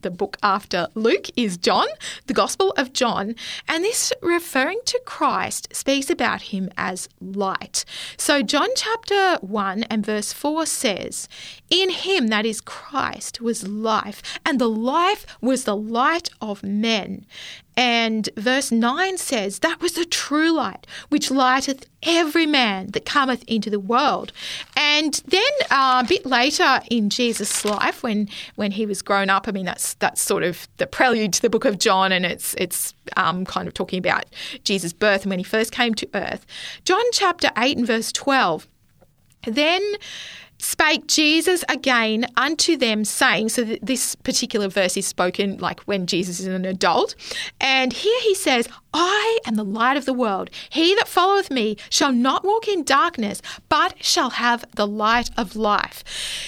the 0.02 0.10
book 0.10 0.36
after 0.42 0.88
Luke 0.94 1.28
is 1.36 1.56
John, 1.56 1.86
the 2.26 2.34
Gospel 2.34 2.72
of 2.76 2.92
John, 2.92 3.34
and 3.68 3.84
this 3.84 4.12
referring 4.20 4.80
to 4.86 5.00
Christ 5.04 5.74
speaks 5.74 6.10
about 6.10 6.42
him 6.42 6.70
as 6.76 7.08
light. 7.20 7.84
So, 8.16 8.42
John 8.42 8.68
chapter 8.76 9.38
1 9.40 9.84
and 9.84 10.04
verse 10.04 10.32
4 10.32 10.66
says, 10.66 11.28
In 11.70 11.90
him, 11.90 12.28
that 12.28 12.46
is 12.46 12.60
Christ, 12.60 13.40
was 13.40 13.66
life, 13.66 14.22
and 14.44 14.60
the 14.60 14.68
life 14.68 15.26
was 15.40 15.64
the 15.64 15.76
light 15.76 16.30
of 16.40 16.62
men. 16.62 17.24
And 17.76 18.28
verse 18.36 18.70
9 18.70 19.16
says, 19.16 19.60
That 19.60 19.80
was 19.80 19.92
the 19.92 20.04
true 20.04 20.52
light, 20.52 20.86
which 21.08 21.30
lighteth 21.30 21.86
every 22.02 22.44
man 22.46 22.88
that 22.88 23.06
cometh 23.06 23.44
into 23.46 23.70
the 23.70 23.80
world. 23.80 24.32
And 24.76 25.14
then 25.26 25.42
uh, 25.70 26.02
a 26.04 26.08
bit 26.08 26.26
later 26.26 26.80
in 26.90 27.08
Jesus' 27.08 27.64
life, 27.64 28.02
when 28.02 28.28
when 28.56 28.72
he 28.72 28.84
was 28.84 29.00
grown 29.00 29.30
up, 29.30 29.48
I 29.48 29.52
mean 29.52 29.64
that's 29.64 29.94
that's 29.94 30.20
sort 30.20 30.42
of 30.42 30.68
the 30.76 30.86
prelude 30.86 31.32
to 31.34 31.42
the 31.42 31.50
book 31.50 31.64
of 31.64 31.78
John, 31.78 32.12
and 32.12 32.26
it's 32.26 32.54
it's 32.58 32.94
um, 33.16 33.44
kind 33.46 33.66
of 33.66 33.74
talking 33.74 33.98
about 33.98 34.26
Jesus' 34.64 34.92
birth 34.92 35.22
and 35.22 35.30
when 35.30 35.38
he 35.38 35.44
first 35.44 35.72
came 35.72 35.94
to 35.94 36.08
earth. 36.14 36.44
John 36.84 37.04
chapter 37.12 37.50
eight 37.56 37.78
and 37.78 37.86
verse 37.86 38.12
twelve. 38.12 38.66
Then 39.44 39.82
spake 40.62 41.08
Jesus 41.08 41.64
again 41.68 42.26
unto 42.36 42.76
them, 42.76 43.04
saying, 43.04 43.48
so 43.48 43.64
this 43.82 44.14
particular 44.14 44.68
verse 44.68 44.96
is 44.96 45.06
spoken 45.06 45.58
like 45.58 45.80
when 45.80 46.06
Jesus 46.06 46.38
is 46.38 46.46
an 46.46 46.64
adult. 46.64 47.14
And 47.60 47.92
here 47.92 48.20
he 48.22 48.34
says, 48.34 48.68
I 48.94 49.38
am 49.44 49.56
the 49.56 49.64
light 49.64 49.96
of 49.96 50.04
the 50.04 50.12
world. 50.12 50.50
He 50.70 50.94
that 50.94 51.08
followeth 51.08 51.50
me 51.50 51.76
shall 51.90 52.12
not 52.12 52.44
walk 52.44 52.68
in 52.68 52.84
darkness, 52.84 53.42
but 53.68 54.02
shall 54.04 54.30
have 54.30 54.64
the 54.76 54.86
light 54.86 55.30
of 55.36 55.56
life. 55.56 56.04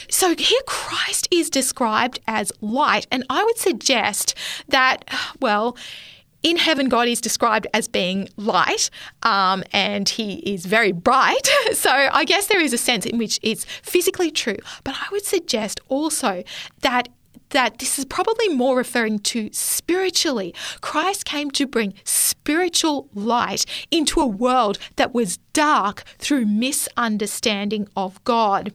So 0.08 0.34
here 0.36 0.60
Christ 0.66 1.26
is 1.30 1.50
described 1.50 2.20
as 2.28 2.52
light. 2.60 3.06
And 3.10 3.24
I 3.28 3.42
would 3.42 3.58
suggest 3.58 4.36
that, 4.68 5.04
well, 5.40 5.76
in 6.44 6.58
heaven, 6.58 6.88
God 6.88 7.08
is 7.08 7.20
described 7.20 7.66
as 7.74 7.88
being 7.88 8.28
light 8.36 8.90
um, 9.22 9.64
and 9.72 10.08
he 10.08 10.34
is 10.54 10.66
very 10.66 10.92
bright. 10.92 11.48
So 11.72 11.90
I 11.90 12.24
guess 12.24 12.46
there 12.46 12.60
is 12.60 12.72
a 12.72 12.78
sense 12.78 13.04
in 13.06 13.18
which 13.18 13.40
it's 13.42 13.64
physically 13.64 14.30
true. 14.30 14.56
But 14.84 14.94
I 14.94 15.06
would 15.10 15.24
suggest 15.24 15.80
also 15.88 16.44
that 16.82 17.08
that 17.50 17.78
this 17.78 17.98
is 17.98 18.04
probably 18.04 18.48
more 18.48 18.76
referring 18.76 19.18
to 19.20 19.48
spiritually. 19.52 20.54
Christ 20.80 21.24
came 21.24 21.50
to 21.52 21.66
bring 21.66 21.94
spiritual 22.04 23.08
light 23.14 23.64
into 23.90 24.20
a 24.20 24.26
world 24.26 24.78
that 24.96 25.14
was 25.14 25.38
dark 25.52 26.04
through 26.18 26.46
misunderstanding 26.46 27.88
of 27.96 28.22
God. 28.24 28.72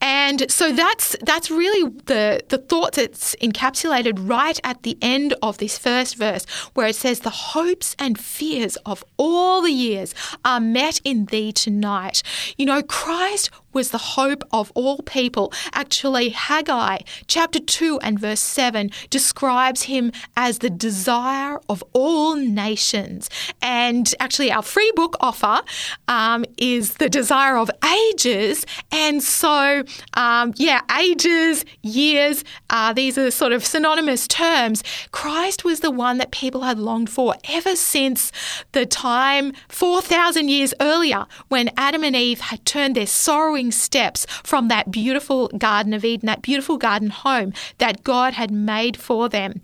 And 0.00 0.50
so 0.50 0.72
that's 0.72 1.16
that's 1.22 1.50
really 1.50 1.90
the 2.06 2.42
the 2.48 2.58
thought 2.58 2.92
that's 2.94 3.34
encapsulated 3.36 4.14
right 4.28 4.58
at 4.62 4.82
the 4.82 4.96
end 5.02 5.34
of 5.42 5.58
this 5.58 5.76
first 5.78 6.16
verse, 6.16 6.44
where 6.74 6.86
it 6.86 6.96
says, 6.96 7.20
"The 7.20 7.30
hopes 7.30 7.96
and 7.98 8.18
fears 8.18 8.76
of 8.86 9.04
all 9.16 9.62
the 9.62 9.72
years 9.72 10.14
are 10.44 10.60
met 10.60 11.00
in 11.04 11.26
thee 11.26 11.52
tonight." 11.52 12.22
You 12.56 12.66
know, 12.66 12.82
Christ 12.82 13.50
was 13.78 13.90
the 13.90 13.98
hope 14.18 14.42
of 14.52 14.72
all 14.74 14.98
people. 15.02 15.52
Actually, 15.72 16.30
Haggai 16.30 16.98
chapter 17.28 17.60
2 17.60 18.00
and 18.00 18.18
verse 18.18 18.40
7 18.40 18.90
describes 19.08 19.84
him 19.84 20.10
as 20.36 20.58
the 20.58 20.68
desire 20.68 21.60
of 21.68 21.84
all 21.92 22.34
nations. 22.34 23.30
And 23.62 24.12
actually, 24.18 24.50
our 24.50 24.62
free 24.62 24.90
book 24.96 25.14
offer 25.20 25.62
um, 26.08 26.44
is 26.56 26.94
the 26.94 27.08
desire 27.08 27.56
of 27.56 27.70
ages. 28.10 28.66
And 28.90 29.22
so, 29.22 29.84
um, 30.14 30.54
yeah, 30.56 30.80
ages, 30.98 31.64
years, 31.80 32.42
uh, 32.70 32.92
these 32.92 33.16
are 33.16 33.30
sort 33.30 33.52
of 33.52 33.64
synonymous 33.64 34.26
terms. 34.26 34.82
Christ 35.12 35.64
was 35.64 35.78
the 35.78 35.92
one 35.92 36.18
that 36.18 36.32
people 36.32 36.62
had 36.62 36.80
longed 36.80 37.10
for 37.10 37.36
ever 37.48 37.76
since 37.76 38.32
the 38.72 38.86
time 38.86 39.52
4,000 39.68 40.48
years 40.48 40.74
earlier 40.80 41.26
when 41.46 41.70
Adam 41.76 42.02
and 42.02 42.16
Eve 42.16 42.40
had 42.40 42.64
turned 42.64 42.96
their 42.96 43.06
sorrowing 43.06 43.67
steps 43.70 44.26
from 44.42 44.68
that 44.68 44.90
beautiful 44.90 45.48
Garden 45.48 45.94
of 45.94 46.04
Eden, 46.04 46.26
that 46.26 46.42
beautiful 46.42 46.76
garden 46.76 47.10
home 47.10 47.52
that 47.78 48.04
God 48.04 48.34
had 48.34 48.50
made 48.50 48.96
for 48.96 49.28
them. 49.28 49.60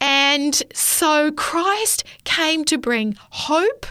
And 0.00 0.62
so 0.74 1.30
Christ 1.32 2.04
came 2.24 2.64
to 2.66 2.78
bring 2.78 3.16
hope. 3.30 3.86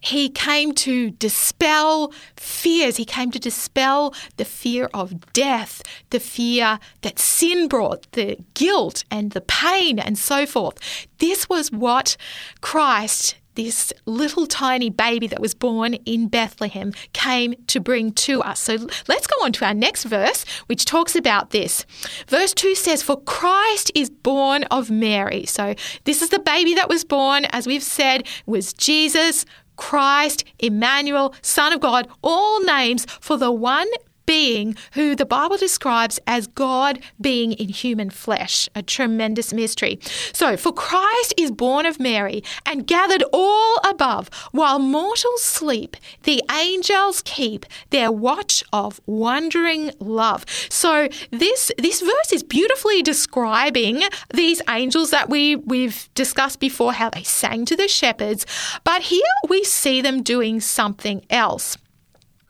He 0.00 0.28
came 0.28 0.72
to 0.74 1.10
dispel 1.12 2.12
fears. 2.36 2.96
He 2.96 3.04
came 3.04 3.30
to 3.30 3.38
dispel 3.38 4.14
the 4.36 4.44
fear 4.44 4.90
of 4.92 5.32
death, 5.32 5.82
the 6.10 6.20
fear 6.20 6.78
that 7.00 7.18
sin 7.18 7.68
brought, 7.68 8.10
the 8.12 8.36
guilt 8.52 9.04
and 9.10 9.32
the 9.32 9.40
pain, 9.40 9.98
and 9.98 10.18
so 10.18 10.44
forth. 10.44 10.78
This 11.18 11.48
was 11.48 11.72
what 11.72 12.16
Christ 12.60 13.36
this 13.54 13.92
little 14.06 14.46
tiny 14.46 14.90
baby 14.90 15.26
that 15.28 15.40
was 15.40 15.54
born 15.54 15.94
in 15.94 16.28
Bethlehem 16.28 16.92
came 17.12 17.54
to 17.68 17.80
bring 17.80 18.12
to 18.12 18.42
us. 18.42 18.60
So 18.60 18.76
let's 19.08 19.26
go 19.26 19.36
on 19.42 19.52
to 19.52 19.64
our 19.64 19.74
next 19.74 20.04
verse, 20.04 20.44
which 20.66 20.84
talks 20.84 21.14
about 21.14 21.50
this. 21.50 21.84
Verse 22.26 22.52
2 22.54 22.74
says, 22.74 23.02
For 23.02 23.20
Christ 23.20 23.90
is 23.94 24.10
born 24.10 24.64
of 24.64 24.90
Mary. 24.90 25.46
So 25.46 25.74
this 26.04 26.22
is 26.22 26.30
the 26.30 26.38
baby 26.38 26.74
that 26.74 26.88
was 26.88 27.04
born, 27.04 27.46
as 27.46 27.66
we've 27.66 27.82
said, 27.82 28.26
was 28.46 28.72
Jesus. 28.72 29.44
Christ, 29.76 30.44
Emmanuel, 30.60 31.34
Son 31.42 31.72
of 31.72 31.80
God, 31.80 32.06
all 32.22 32.62
names 32.62 33.06
for 33.20 33.36
the 33.36 33.50
one 33.50 33.88
being 34.26 34.76
who 34.92 35.14
the 35.14 35.26
Bible 35.26 35.56
describes 35.56 36.18
as 36.26 36.46
God 36.46 37.00
being 37.20 37.52
in 37.52 37.68
human 37.68 38.10
flesh, 38.10 38.68
a 38.74 38.82
tremendous 38.82 39.52
mystery. 39.52 39.98
So, 40.32 40.56
for 40.56 40.72
Christ 40.72 41.34
is 41.36 41.50
born 41.50 41.86
of 41.86 42.00
Mary 42.00 42.42
and 42.66 42.86
gathered 42.86 43.24
all 43.32 43.76
above, 43.84 44.28
while 44.52 44.78
mortals 44.78 45.42
sleep, 45.42 45.96
the 46.22 46.42
angels 46.50 47.22
keep 47.24 47.66
their 47.90 48.10
watch 48.10 48.62
of 48.72 49.00
wondering 49.06 49.90
love. 49.98 50.44
So, 50.68 51.08
this 51.30 51.70
this 51.78 52.00
verse 52.00 52.32
is 52.32 52.42
beautifully 52.42 53.02
describing 53.02 54.02
these 54.32 54.60
angels 54.68 55.10
that 55.10 55.28
we 55.28 55.56
we've 55.56 56.08
discussed 56.14 56.60
before 56.60 56.92
how 56.92 57.10
they 57.10 57.22
sang 57.22 57.64
to 57.66 57.76
the 57.76 57.88
shepherds, 57.88 58.46
but 58.84 59.02
here 59.02 59.22
we 59.48 59.64
see 59.64 60.00
them 60.00 60.22
doing 60.22 60.60
something 60.60 61.24
else. 61.30 61.76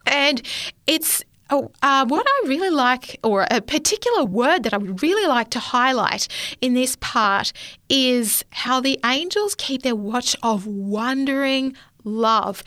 And 0.06 0.42
it's 0.86 1.24
uh, 1.82 2.06
what 2.06 2.26
I 2.26 2.48
really 2.48 2.70
like, 2.70 3.18
or 3.22 3.46
a 3.50 3.60
particular 3.60 4.24
word 4.24 4.62
that 4.64 4.74
I 4.74 4.78
would 4.78 5.02
really 5.02 5.26
like 5.26 5.50
to 5.50 5.58
highlight 5.58 6.28
in 6.60 6.74
this 6.74 6.96
part, 7.00 7.52
is 7.88 8.44
how 8.50 8.80
the 8.80 8.98
angels 9.04 9.54
keep 9.54 9.82
their 9.82 9.96
watch 9.96 10.36
of 10.42 10.66
wondering 10.66 11.76
love. 12.04 12.62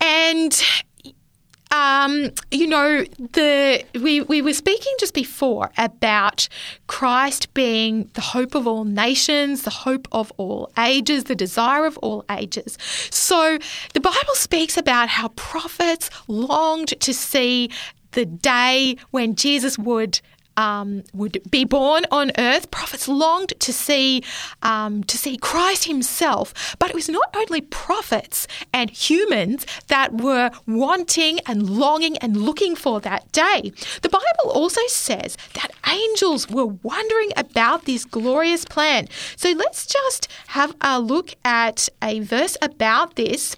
And 0.00 0.62
um, 1.74 2.30
you 2.52 2.68
know, 2.68 3.04
the 3.18 3.84
we, 4.00 4.20
we 4.20 4.40
were 4.40 4.52
speaking 4.52 4.92
just 5.00 5.12
before 5.12 5.72
about 5.76 6.48
Christ 6.86 7.52
being 7.52 8.10
the 8.14 8.20
hope 8.20 8.54
of 8.54 8.68
all 8.68 8.84
nations, 8.84 9.62
the 9.62 9.70
hope 9.70 10.06
of 10.12 10.32
all 10.36 10.70
ages, 10.78 11.24
the 11.24 11.34
desire 11.34 11.84
of 11.84 11.98
all 11.98 12.24
ages. 12.30 12.78
So 13.10 13.58
the 13.92 14.00
Bible 14.00 14.34
speaks 14.34 14.76
about 14.76 15.08
how 15.08 15.28
prophets 15.28 16.10
longed 16.28 17.00
to 17.00 17.12
see 17.12 17.70
the 18.14 18.24
day 18.24 18.96
when 19.10 19.34
Jesus 19.34 19.78
would 19.78 20.20
um, 20.56 21.02
would 21.12 21.38
be 21.50 21.64
born 21.64 22.04
on 22.10 22.30
earth. 22.38 22.70
Prophets 22.70 23.08
longed 23.08 23.52
to 23.58 23.72
see 23.72 24.22
um, 24.62 25.02
to 25.04 25.18
see 25.18 25.36
Christ 25.36 25.84
Himself, 25.84 26.76
but 26.78 26.90
it 26.90 26.94
was 26.94 27.08
not 27.08 27.34
only 27.34 27.60
prophets 27.60 28.46
and 28.72 28.90
humans 28.90 29.66
that 29.88 30.20
were 30.20 30.50
wanting 30.66 31.40
and 31.46 31.68
longing 31.68 32.16
and 32.18 32.36
looking 32.36 32.76
for 32.76 33.00
that 33.00 33.30
day. 33.32 33.72
The 34.02 34.08
Bible 34.08 34.50
also 34.50 34.80
says 34.88 35.36
that 35.54 35.72
angels 35.88 36.48
were 36.48 36.66
wondering 36.66 37.30
about 37.36 37.84
this 37.84 38.04
glorious 38.04 38.64
plan. 38.64 39.08
So 39.36 39.50
let's 39.52 39.86
just 39.86 40.28
have 40.48 40.74
a 40.80 41.00
look 41.00 41.34
at 41.44 41.88
a 42.02 42.20
verse 42.20 42.56
about 42.62 43.16
this. 43.16 43.56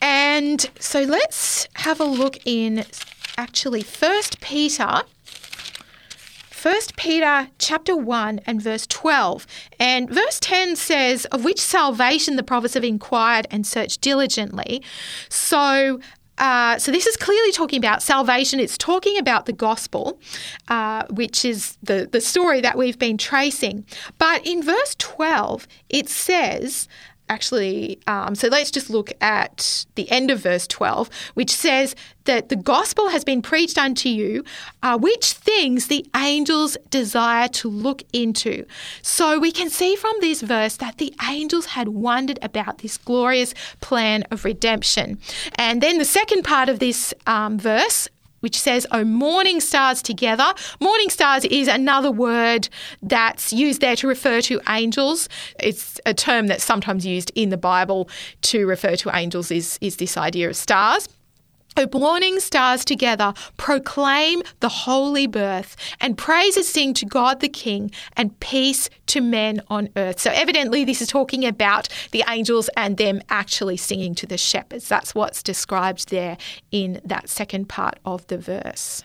And 0.00 0.70
so 0.78 1.02
let's 1.02 1.68
have 1.74 2.00
a 2.00 2.04
look 2.04 2.38
in 2.46 2.84
actually 3.40 3.80
First 3.80 4.38
Peter. 4.42 5.00
1 6.62 6.76
Peter 6.96 7.48
chapter 7.58 7.96
1 7.96 8.40
and 8.44 8.60
verse 8.60 8.86
12. 8.86 9.46
And 9.78 10.10
verse 10.10 10.38
10 10.40 10.76
says, 10.76 11.24
Of 11.26 11.42
which 11.42 11.58
salvation 11.58 12.36
the 12.36 12.42
prophets 12.42 12.74
have 12.74 12.84
inquired 12.84 13.46
and 13.50 13.66
searched 13.66 14.02
diligently. 14.02 14.82
So 15.30 16.00
uh, 16.36 16.78
so 16.78 16.90
this 16.90 17.06
is 17.06 17.16
clearly 17.18 17.52
talking 17.52 17.78
about 17.78 18.02
salvation. 18.02 18.60
It's 18.60 18.78
talking 18.78 19.18
about 19.18 19.44
the 19.44 19.52
gospel, 19.52 20.18
uh, 20.68 21.04
which 21.10 21.44
is 21.44 21.76
the, 21.82 22.08
the 22.10 22.20
story 22.20 22.62
that 22.62 22.78
we've 22.78 22.98
been 22.98 23.18
tracing. 23.18 23.84
But 24.16 24.46
in 24.46 24.62
verse 24.62 24.96
12, 24.98 25.68
it 25.90 26.08
says, 26.08 26.88
actually, 27.30 27.98
um, 28.06 28.34
so 28.34 28.48
let's 28.48 28.70
just 28.70 28.90
look 28.90 29.12
at 29.20 29.86
the 29.94 30.10
end 30.10 30.30
of 30.30 30.40
verse 30.40 30.66
12, 30.66 31.08
which 31.34 31.50
says 31.50 31.94
that 32.24 32.48
the 32.48 32.56
gospel 32.56 33.08
has 33.08 33.24
been 33.24 33.40
preached 33.40 33.78
unto 33.78 34.08
you, 34.08 34.44
uh, 34.82 34.98
which 34.98 35.32
things 35.32 35.86
the 35.86 36.04
angels 36.16 36.76
desire 36.90 37.48
to 37.48 37.70
look 37.70 38.02
into. 38.12 38.66
So 39.00 39.38
we 39.38 39.52
can 39.52 39.70
see 39.70 39.96
from 39.96 40.14
this 40.20 40.42
verse 40.42 40.76
that 40.78 40.98
the 40.98 41.14
angels 41.30 41.66
had 41.66 41.88
wondered 41.88 42.38
about 42.42 42.78
this 42.78 42.98
glorious 42.98 43.54
plan 43.80 44.24
of 44.30 44.44
redemption. 44.44 45.18
And 45.54 45.80
then 45.80 45.98
the 45.98 46.04
second 46.04 46.42
part 46.42 46.68
of 46.68 46.80
this 46.80 47.14
um, 47.26 47.58
verse 47.58 48.08
which 48.40 48.58
says, 48.58 48.86
Oh, 48.90 49.04
morning 49.04 49.60
stars 49.60 50.02
together. 50.02 50.52
Morning 50.80 51.10
stars 51.10 51.44
is 51.44 51.68
another 51.68 52.10
word 52.10 52.68
that's 53.02 53.52
used 53.52 53.80
there 53.80 53.96
to 53.96 54.06
refer 54.06 54.40
to 54.42 54.60
angels. 54.68 55.28
It's 55.58 56.00
a 56.06 56.14
term 56.14 56.46
that's 56.48 56.64
sometimes 56.64 57.06
used 57.06 57.30
in 57.34 57.50
the 57.50 57.56
Bible 57.56 58.08
to 58.42 58.66
refer 58.66 58.96
to 58.96 59.10
angels, 59.14 59.50
is, 59.50 59.78
is 59.80 59.96
this 59.96 60.16
idea 60.16 60.48
of 60.48 60.56
stars. 60.56 61.08
O 61.76 61.86
morning 61.98 62.40
stars 62.40 62.84
together 62.84 63.32
proclaim 63.56 64.42
the 64.60 64.68
holy 64.68 65.26
birth, 65.26 65.76
and 66.00 66.18
praises 66.18 66.68
sing 66.68 66.94
to 66.94 67.06
God 67.06 67.40
the 67.40 67.48
King, 67.48 67.90
and 68.16 68.38
peace 68.40 68.90
to 69.06 69.20
men 69.20 69.62
on 69.68 69.88
earth. 69.96 70.20
So, 70.20 70.30
evidently, 70.32 70.84
this 70.84 71.00
is 71.00 71.08
talking 71.08 71.46
about 71.46 71.88
the 72.10 72.24
angels 72.28 72.68
and 72.76 72.96
them 72.96 73.22
actually 73.28 73.76
singing 73.76 74.14
to 74.16 74.26
the 74.26 74.38
shepherds. 74.38 74.88
That's 74.88 75.14
what's 75.14 75.42
described 75.42 76.10
there 76.10 76.36
in 76.70 77.00
that 77.04 77.28
second 77.28 77.68
part 77.68 77.98
of 78.04 78.26
the 78.26 78.38
verse. 78.38 79.04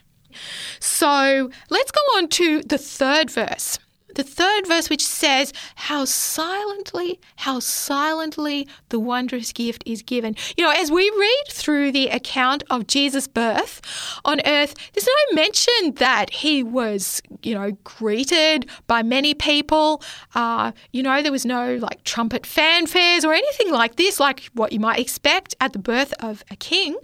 So, 0.80 1.50
let's 1.70 1.92
go 1.92 2.02
on 2.18 2.28
to 2.30 2.62
the 2.64 2.78
third 2.78 3.30
verse 3.30 3.80
the 4.16 4.24
third 4.24 4.68
verse, 4.68 4.90
which 4.90 5.06
says, 5.06 5.54
How 5.76 6.06
silently, 6.06 7.20
how 7.38 7.60
silently 7.60 8.68
the 8.90 9.00
wondrous 9.00 9.52
gift 9.54 9.84
is 9.86 10.02
given. 10.02 10.36
You 10.58 10.64
know, 10.64 10.72
as 10.72 10.92
we 10.92 11.10
read 11.10 11.44
through 11.50 11.92
the 11.92 12.08
account 12.08 12.64
of 12.70 12.88
Jesus' 12.88 13.28
birth 13.28 13.82
on 14.26 14.42
earth, 14.46 14.76
there's 14.94 15.08
no 15.08 15.36
mention 15.36 15.96
that 15.96 16.30
he 16.32 16.64
was, 16.64 17.22
you 17.44 17.54
know, 17.54 17.72
greeted 17.84 18.70
by 18.88 19.04
many 19.04 19.34
people. 19.34 20.02
Uh, 20.34 20.72
you 20.92 21.04
know, 21.04 21.22
there 21.22 21.32
was 21.32 21.46
no 21.46 21.76
like 21.76 22.04
trumpet 22.04 22.44
fanfares 22.44 23.24
or 23.24 23.34
anything 23.34 23.72
like 23.72 23.96
this, 23.96 24.20
like 24.20 24.46
what 24.54 24.72
you 24.72 24.80
might 24.80 25.00
expect 25.00 25.56
at 25.62 25.74
the 25.74 25.80
birth 25.80 26.14
of 26.20 26.44
a 26.50 26.56
king. 26.56 26.98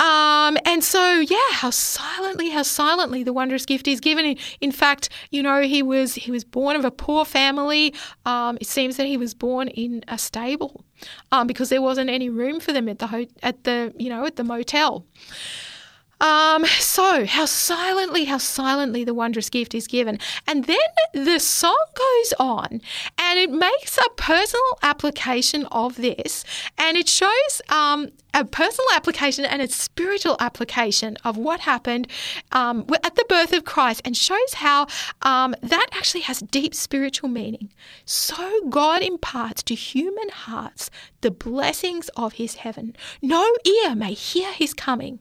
Um, 0.00 0.56
and 0.64 0.82
so, 0.82 1.20
yeah, 1.20 1.36
how 1.52 1.70
silently, 1.70 2.48
how 2.48 2.62
silently 2.62 3.22
the 3.22 3.34
wondrous 3.34 3.66
gift 3.66 3.86
is 3.86 4.00
given. 4.00 4.36
In, 4.60 4.72
fact, 4.72 5.10
you 5.30 5.42
know, 5.42 5.60
he 5.60 5.82
was 5.82 6.14
he 6.14 6.30
was 6.30 6.42
born 6.42 6.74
of 6.74 6.84
a 6.86 6.90
poor 6.90 7.26
family. 7.26 7.94
Um, 8.24 8.56
it 8.60 8.66
seems 8.66 8.96
that 8.96 9.06
he 9.06 9.18
was 9.18 9.34
born 9.34 9.68
in 9.68 10.02
a 10.08 10.16
stable 10.16 10.84
um, 11.32 11.46
because 11.46 11.68
there 11.68 11.82
wasn't 11.82 12.08
any 12.08 12.30
room 12.30 12.60
for 12.60 12.72
them 12.72 12.88
at 12.88 12.98
the 12.98 13.06
ho- 13.08 13.26
at 13.42 13.64
the 13.64 13.92
you 13.98 14.08
know 14.08 14.24
at 14.24 14.36
the 14.36 14.44
motel. 14.44 15.04
Um, 16.20 16.66
so, 16.66 17.24
how 17.24 17.46
silently, 17.46 18.24
how 18.24 18.38
silently 18.38 19.04
the 19.04 19.14
wondrous 19.14 19.48
gift 19.48 19.74
is 19.74 19.86
given. 19.86 20.18
And 20.46 20.64
then 20.64 20.76
the 21.14 21.38
song 21.38 21.78
goes 21.96 22.34
on 22.38 22.80
and 23.18 23.38
it 23.38 23.50
makes 23.50 23.96
a 23.98 24.08
personal 24.16 24.78
application 24.82 25.66
of 25.66 25.96
this 25.96 26.44
and 26.76 26.96
it 26.96 27.08
shows 27.08 27.62
um, 27.68 28.10
a 28.34 28.44
personal 28.44 28.86
application 28.94 29.44
and 29.44 29.62
a 29.62 29.68
spiritual 29.68 30.36
application 30.40 31.16
of 31.24 31.36
what 31.36 31.60
happened 31.60 32.06
um, 32.52 32.86
at 33.02 33.14
the 33.14 33.24
birth 33.28 33.52
of 33.52 33.64
Christ 33.64 34.02
and 34.04 34.16
shows 34.16 34.54
how 34.54 34.86
um, 35.22 35.54
that 35.62 35.86
actually 35.92 36.22
has 36.22 36.40
deep 36.40 36.74
spiritual 36.74 37.28
meaning. 37.28 37.70
So, 38.04 38.60
God 38.68 39.02
imparts 39.02 39.62
to 39.64 39.74
human 39.74 40.28
hearts 40.28 40.90
the 41.22 41.30
blessings 41.30 42.08
of 42.10 42.34
his 42.34 42.56
heaven. 42.56 42.94
No 43.22 43.50
ear 43.64 43.94
may 43.94 44.12
hear 44.12 44.52
his 44.52 44.74
coming 44.74 45.20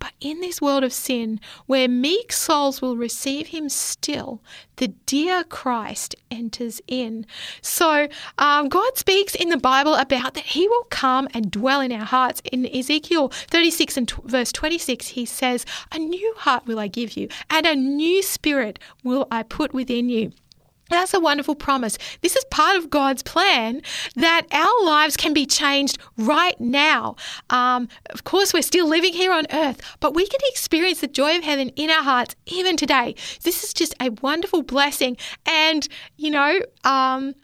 but 0.00 0.12
in 0.20 0.40
this 0.40 0.60
world 0.60 0.82
of 0.82 0.92
sin, 0.92 1.38
where 1.66 1.86
meek 1.86 2.32
souls 2.32 2.82
will 2.82 2.96
receive 2.96 3.48
him 3.48 3.68
still, 3.68 4.42
the 4.76 4.88
dear 5.06 5.44
Christ 5.44 6.16
enters 6.30 6.80
in. 6.88 7.26
So 7.62 8.08
um, 8.38 8.68
God 8.68 8.96
speaks 8.96 9.36
in 9.36 9.50
the 9.50 9.56
Bible 9.56 9.94
about 9.94 10.34
that 10.34 10.44
he 10.46 10.66
will 10.66 10.86
come 10.90 11.28
and 11.32 11.50
dwell 11.52 11.80
in 11.80 11.92
our 11.92 12.04
hearts. 12.04 12.42
In 12.50 12.66
Ezekiel 12.66 13.28
36 13.28 13.96
and 13.96 14.08
t- 14.08 14.16
verse 14.24 14.50
26, 14.50 15.08
he 15.08 15.24
says, 15.24 15.64
A 15.92 15.98
new 15.98 16.34
heart 16.38 16.66
will 16.66 16.80
I 16.80 16.88
give 16.88 17.16
you, 17.16 17.28
and 17.48 17.66
a 17.66 17.76
new 17.76 18.22
spirit 18.22 18.78
will 19.04 19.28
I 19.30 19.44
put 19.44 19.72
within 19.72 20.08
you. 20.08 20.32
That's 20.90 21.14
a 21.14 21.20
wonderful 21.20 21.54
promise. 21.54 21.96
This 22.20 22.36
is 22.36 22.44
part 22.50 22.76
of 22.76 22.90
God's 22.90 23.22
plan 23.22 23.80
that 24.16 24.46
our 24.52 24.84
lives 24.84 25.16
can 25.16 25.32
be 25.32 25.46
changed 25.46 25.98
right 26.18 26.60
now. 26.60 27.16
Um, 27.48 27.88
of 28.10 28.24
course, 28.24 28.52
we're 28.52 28.62
still 28.62 28.88
living 28.88 29.12
here 29.12 29.32
on 29.32 29.46
earth, 29.52 29.80
but 30.00 30.14
we 30.14 30.26
can 30.26 30.40
experience 30.48 31.00
the 31.00 31.06
joy 31.06 31.36
of 31.36 31.44
heaven 31.44 31.68
in 31.70 31.90
our 31.90 32.02
hearts 32.02 32.34
even 32.46 32.76
today. 32.76 33.14
This 33.44 33.62
is 33.64 33.72
just 33.72 33.94
a 34.00 34.10
wonderful 34.20 34.62
blessing. 34.62 35.16
And, 35.46 35.86
you 36.16 36.30
know, 36.30 36.60
um, 36.84 37.34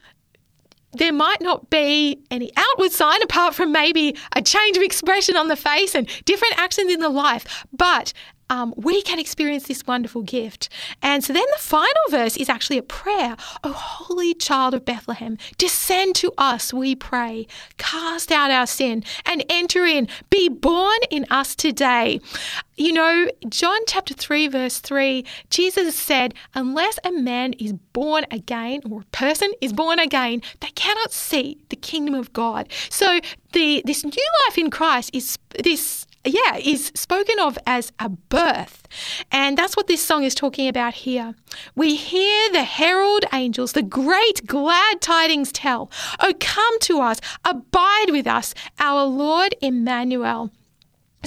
there 0.93 1.13
might 1.13 1.41
not 1.41 1.71
be 1.71 2.25
any 2.31 2.51
outward 2.57 2.91
sign 2.91 3.23
apart 3.23 3.55
from 3.55 3.71
maybe 3.71 4.17
a 4.35 4.43
change 4.43 4.77
of 4.77 4.83
expression 4.83 5.37
on 5.37 5.49
the 5.49 5.57
face 5.57 5.95
and 5.95 6.09
different 6.25 6.59
actions 6.59 6.91
in 6.91 7.01
the 7.01 7.09
life. 7.09 7.67
But 7.73 8.13
um, 8.51 8.75
we 8.77 9.03
can 9.03 9.19
experience 9.19 9.65
this 9.67 9.87
wonderful 9.87 10.23
gift. 10.23 10.69
And 11.03 11.25
so 11.25 11.33
then 11.33 11.45
the 11.53 11.63
final 11.63 11.93
verse 12.11 12.37
is 12.37 12.49
actually 12.49 12.79
a 12.79 12.83
prayer. 12.83 13.37
O 13.65 13.73
holy 13.73 14.35
child 14.35 14.75
of 14.75 14.85
Bethlehem, 14.85 15.39
descend 15.59 16.15
to 16.17 16.33
us, 16.39 16.73
we 16.73 16.95
pray. 16.95 17.47
Cast 17.79 18.31
out 18.31 18.51
our 18.51 18.67
sin 18.67 19.05
and 19.25 19.45
enter 19.49 19.85
in. 19.85 20.09
Be 20.31 20.49
born 20.49 20.99
in 21.11 21.27
us 21.31 21.55
today. 21.55 22.21
You 22.77 22.93
know, 22.93 23.29
John 23.49 23.81
chapter 23.87 24.15
3, 24.15 24.49
verse 24.49 24.81
3, 24.81 25.25
Jesus 25.51 25.97
said, 25.97 26.35
Unless 26.55 26.99
a 27.05 27.13
man 27.13 27.55
is 27.55 27.73
born 27.73 28.27
again, 28.31 28.83
or 28.91 29.01
a 29.01 29.17
person 29.17 29.51
is 29.61 29.73
born 29.73 29.99
again, 29.99 30.43
they 30.61 30.69
cannot 30.69 31.13
see 31.13 31.59
the 31.71 31.77
kingdom 31.77 32.15
of 32.15 32.33
God. 32.33 32.69
So 32.91 33.21
the 33.53 33.83
this 33.87 34.05
new 34.05 34.29
life 34.47 34.59
in 34.59 34.71
Christ 34.71 35.11
is 35.15 35.39
this 35.63 36.06
yeah, 36.27 36.57
is 36.57 36.93
spoken 36.95 37.39
of 37.39 37.59
as 37.67 37.93
a 37.99 38.09
birth. 38.09 38.87
And 39.31 39.57
that's 39.57 39.77
what 39.77 39.87
this 39.87 40.05
song 40.05 40.25
is 40.25 40.35
talking 40.35 40.69
about 40.69 40.95
here. 40.95 41.35
We 41.75 41.97
hear 41.97 42.53
the 42.53 42.65
herald 42.65 43.25
angels, 43.33 43.73
the 43.73 43.83
great 43.83 44.47
glad 44.47 45.01
tidings 45.01 45.53
tell, 45.53 45.91
Oh, 46.21 46.33
come 46.39 46.79
to 46.81 47.01
us, 47.01 47.21
abide 47.45 48.11
with 48.11 48.27
us, 48.27 48.55
our 48.79 49.05
Lord 49.05 49.55
Emmanuel. 49.61 50.51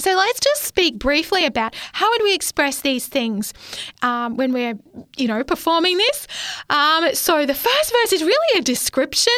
So 0.00 0.14
let's 0.14 0.40
just 0.40 0.62
speak 0.62 0.98
briefly 0.98 1.44
about 1.44 1.74
how 1.92 2.10
would 2.10 2.22
we 2.22 2.34
express 2.34 2.80
these 2.80 3.06
things 3.06 3.52
um, 4.00 4.36
when 4.36 4.52
we're, 4.52 4.78
you 5.16 5.28
know, 5.28 5.44
performing 5.44 5.98
this. 5.98 6.26
Um, 6.70 7.14
so 7.14 7.44
the 7.44 7.54
first 7.54 7.92
verse 7.92 8.12
is 8.12 8.22
really 8.22 8.58
a 8.58 8.62
description. 8.62 9.34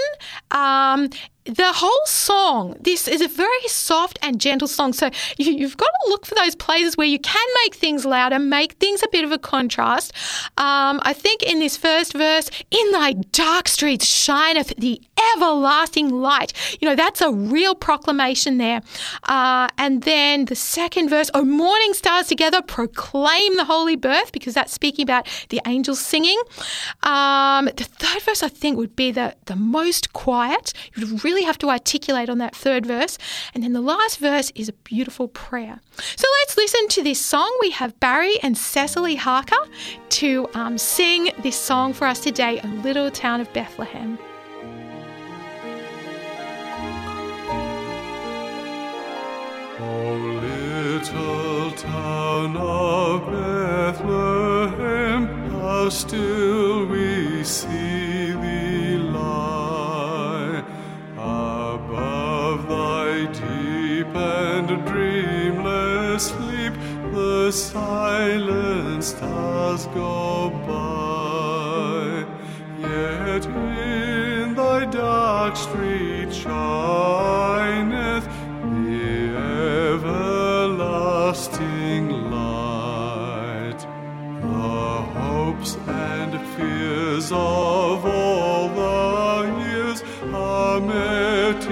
Um, 0.53 1.11
the 1.45 1.73
whole 1.73 2.07
song, 2.07 2.77
this 2.81 3.09
is 3.09 3.21
a 3.21 3.29
very 3.29 3.67
soft 3.67 4.19
and 4.23 4.41
gentle 4.41 4.69
song. 4.69 4.93
So 4.93 5.11
you, 5.39 5.67
have 5.67 5.77
got 5.77 5.91
to 6.05 6.11
look 6.11 6.25
for 6.25 6.35
those 6.37 6.55
places 6.55 6.97
where 6.97 7.07
you 7.07 7.19
can 7.19 7.47
make 7.65 7.75
things 7.75 8.05
louder, 8.05 8.39
make 8.39 8.75
things 8.75 9.03
a 9.03 9.09
bit 9.09 9.25
of 9.25 9.33
a 9.33 9.39
contrast. 9.39 10.13
Um, 10.57 11.01
I 11.03 11.13
think 11.13 11.43
in 11.43 11.59
this 11.59 11.77
first 11.77 12.13
verse, 12.13 12.49
in 12.71 12.93
thy 12.93 13.15
dark 13.33 13.67
streets 13.67 14.07
shineth 14.07 14.75
the 14.77 15.01
everlasting 15.35 16.11
light. 16.11 16.53
You 16.81 16.89
know, 16.89 16.95
that's 16.95 17.21
a 17.21 17.33
real 17.33 17.75
proclamation 17.75 18.59
there. 18.59 18.81
Uh, 19.25 19.69
and 19.79 20.03
then 20.03 20.45
the 20.45 20.55
second 20.55 21.09
verse, 21.09 21.31
oh, 21.35 21.45
morning 21.45 21.95
stars 21.95 22.29
together 22.29 22.63
proclaim 22.63 23.57
the 23.57 23.65
holy 23.65 23.97
birth, 23.97 24.33
because 24.33 24.55
that's 24.55 24.73
speaking 24.73 25.03
about 25.03 25.27
the 25.49 25.61
angels 25.67 26.01
singing. 26.01 26.41
Um, 27.03 27.67
the 27.67 27.85
third 27.85 28.23
verse, 28.23 28.43
I 28.43 28.49
think, 28.49 28.77
would 28.77 28.95
be 28.95 29.11
the, 29.11 29.35
the 29.47 29.57
most 29.57 30.13
quiet. 30.13 30.73
You 30.95 31.07
would 31.07 31.25
really 31.25 31.32
really 31.33 31.45
have 31.45 31.57
to 31.59 31.71
articulate 31.71 32.29
on 32.29 32.37
that 32.39 32.55
third 32.55 32.85
verse. 32.85 33.17
And 33.55 33.65
then 33.65 33.73
the 33.73 33.81
last 33.81 34.19
verse 34.19 34.53
is 34.55 34.69
a 34.69 34.75
beautiful 34.85 35.29
prayer. 35.29 35.81
So 36.17 36.27
let's 36.41 36.57
listen 36.59 36.89
to 36.89 37.03
this 37.03 37.21
song. 37.21 37.51
We 37.61 37.71
have 37.71 37.99
Barry 38.01 38.39
and 38.43 38.59
Cecily 38.59 39.17
Harker 39.17 39.57
to 40.11 40.49
um, 40.55 40.77
sing 40.77 41.31
this 41.43 41.57
song 41.57 41.95
for 41.95 42.07
us 42.07 42.21
today, 42.21 42.61
A 42.61 42.67
Little 42.67 43.11
Town 43.11 43.41
of 43.41 43.51
Bethlehem. 43.55 44.19
Oh, 49.85 50.15
little 50.43 51.71
town 51.73 52.57
of 52.57 53.27
Bethlehem, 53.97 55.27
how 55.51 55.89
still 55.89 56.87
we 56.87 57.43
see 57.43 58.02
sleep. 66.23 66.75
The 67.13 67.51
silent 67.51 69.03
stars 69.05 69.87
go 69.87 70.51
by, 70.69 72.25
yet 72.79 73.45
in 73.47 74.55
thy 74.55 74.85
dark 74.87 75.57
street 75.57 76.33
shineth 76.33 78.27
the 78.63 79.37
everlasting 80.95 82.07
light. 82.31 83.81
The 84.41 85.03
hopes 85.19 85.73
and 85.87 86.33
fears 86.55 87.29
of 87.33 88.05
all 88.07 88.69
the 88.69 89.53
years 89.61 89.99
are 90.33 90.81
met 90.81 91.63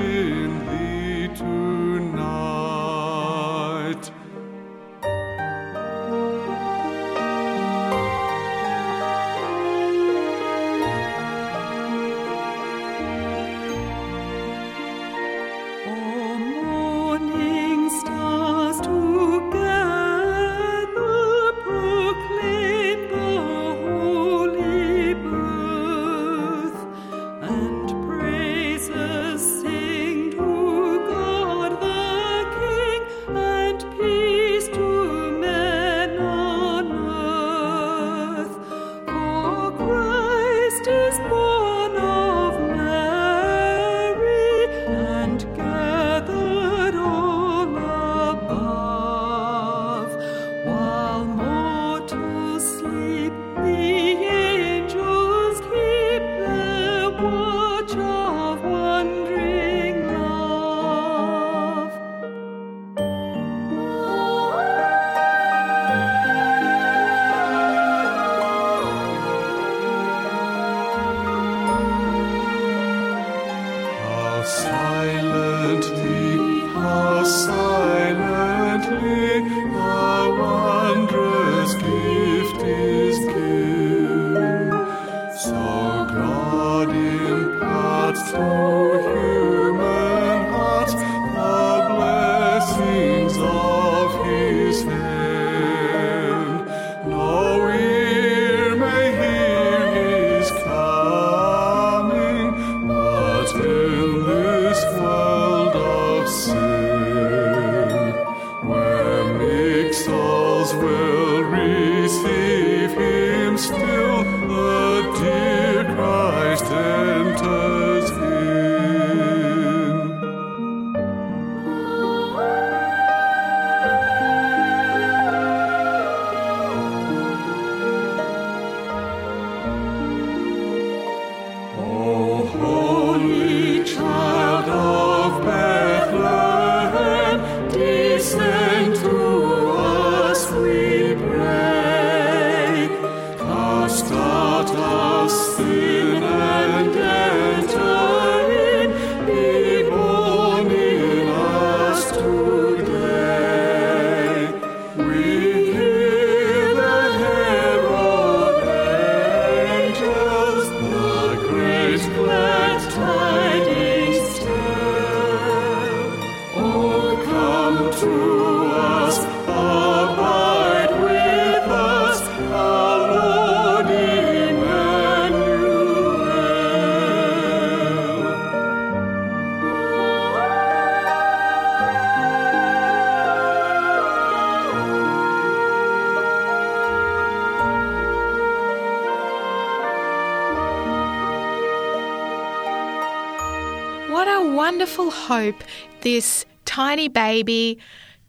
hope 195.31 195.63
this 196.01 196.45
tiny 196.65 197.07
baby, 197.07 197.79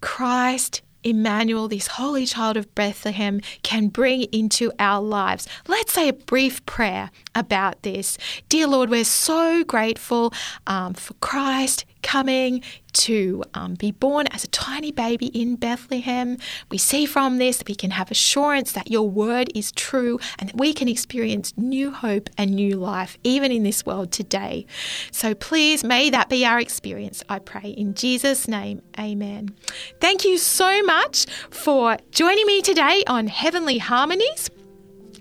Christ, 0.02 0.84
Emmanuel, 1.04 1.68
this 1.68 1.88
holy 1.88 2.28
child 2.28 2.58
of 2.58 2.76
Bethlehem, 2.76 3.42
can 3.64 3.88
bring 3.88 4.26
into 4.26 4.72
our 4.78 5.02
lives. 5.02 5.48
Let's 5.68 5.94
say 5.94 6.10
a 6.10 6.14
brief 6.14 6.64
prayer 6.68 7.10
about 7.34 7.82
this. 7.82 8.20
Dear 8.50 8.68
Lord, 8.68 8.92
we're 8.92 9.04
so 9.04 9.64
grateful 9.64 10.32
um, 10.68 10.94
for 10.94 11.16
Christ 11.16 11.86
coming 12.02 12.62
to 12.94 13.44
um, 13.54 13.76
be 13.76 13.92
born 13.92 14.28
as 14.28 14.44
a 14.44 14.48
tiny 14.48 14.92
baby 14.92 15.28
in 15.28 15.56
Bethlehem. 15.56 16.38
We 16.70 16.78
see 16.78 17.06
from 17.06 17.38
this 17.38 17.58
that 17.58 17.68
we 17.68 17.76
can 17.76 17.92
have 17.92 18.12
assurance 18.12 18.72
that 18.74 18.92
your 18.92 19.10
word 19.10 19.50
is 19.56 19.72
true 19.72 20.20
and 20.40 20.50
that 20.50 20.58
we 20.58 20.74
can 20.74 20.88
experience 20.88 21.54
new 21.58 21.92
hope 21.92 22.30
and 22.38 22.52
new 22.52 22.76
life 22.76 23.18
even 23.24 23.52
in 23.52 23.64
this 23.64 23.86
world 23.86 24.12
today. 24.12 24.66
So 25.12 25.34
please, 25.34 25.84
may 25.84 26.10
that 26.10 26.30
be 26.30 26.46
our 26.46 26.60
experience, 26.60 27.24
I 27.30 27.40
pray. 27.40 27.70
In 27.78 27.94
Jesus' 27.94 28.48
name, 28.48 28.82
amen. 29.00 29.56
Thank 30.00 30.26
you 30.26 30.38
so 30.38 30.82
much 30.84 31.26
for 31.50 31.98
joining 32.12 32.46
me 32.46 32.62
today 32.62 33.04
on 33.08 33.28
Heavenly 33.28 33.78
Harmonies. 33.78 34.50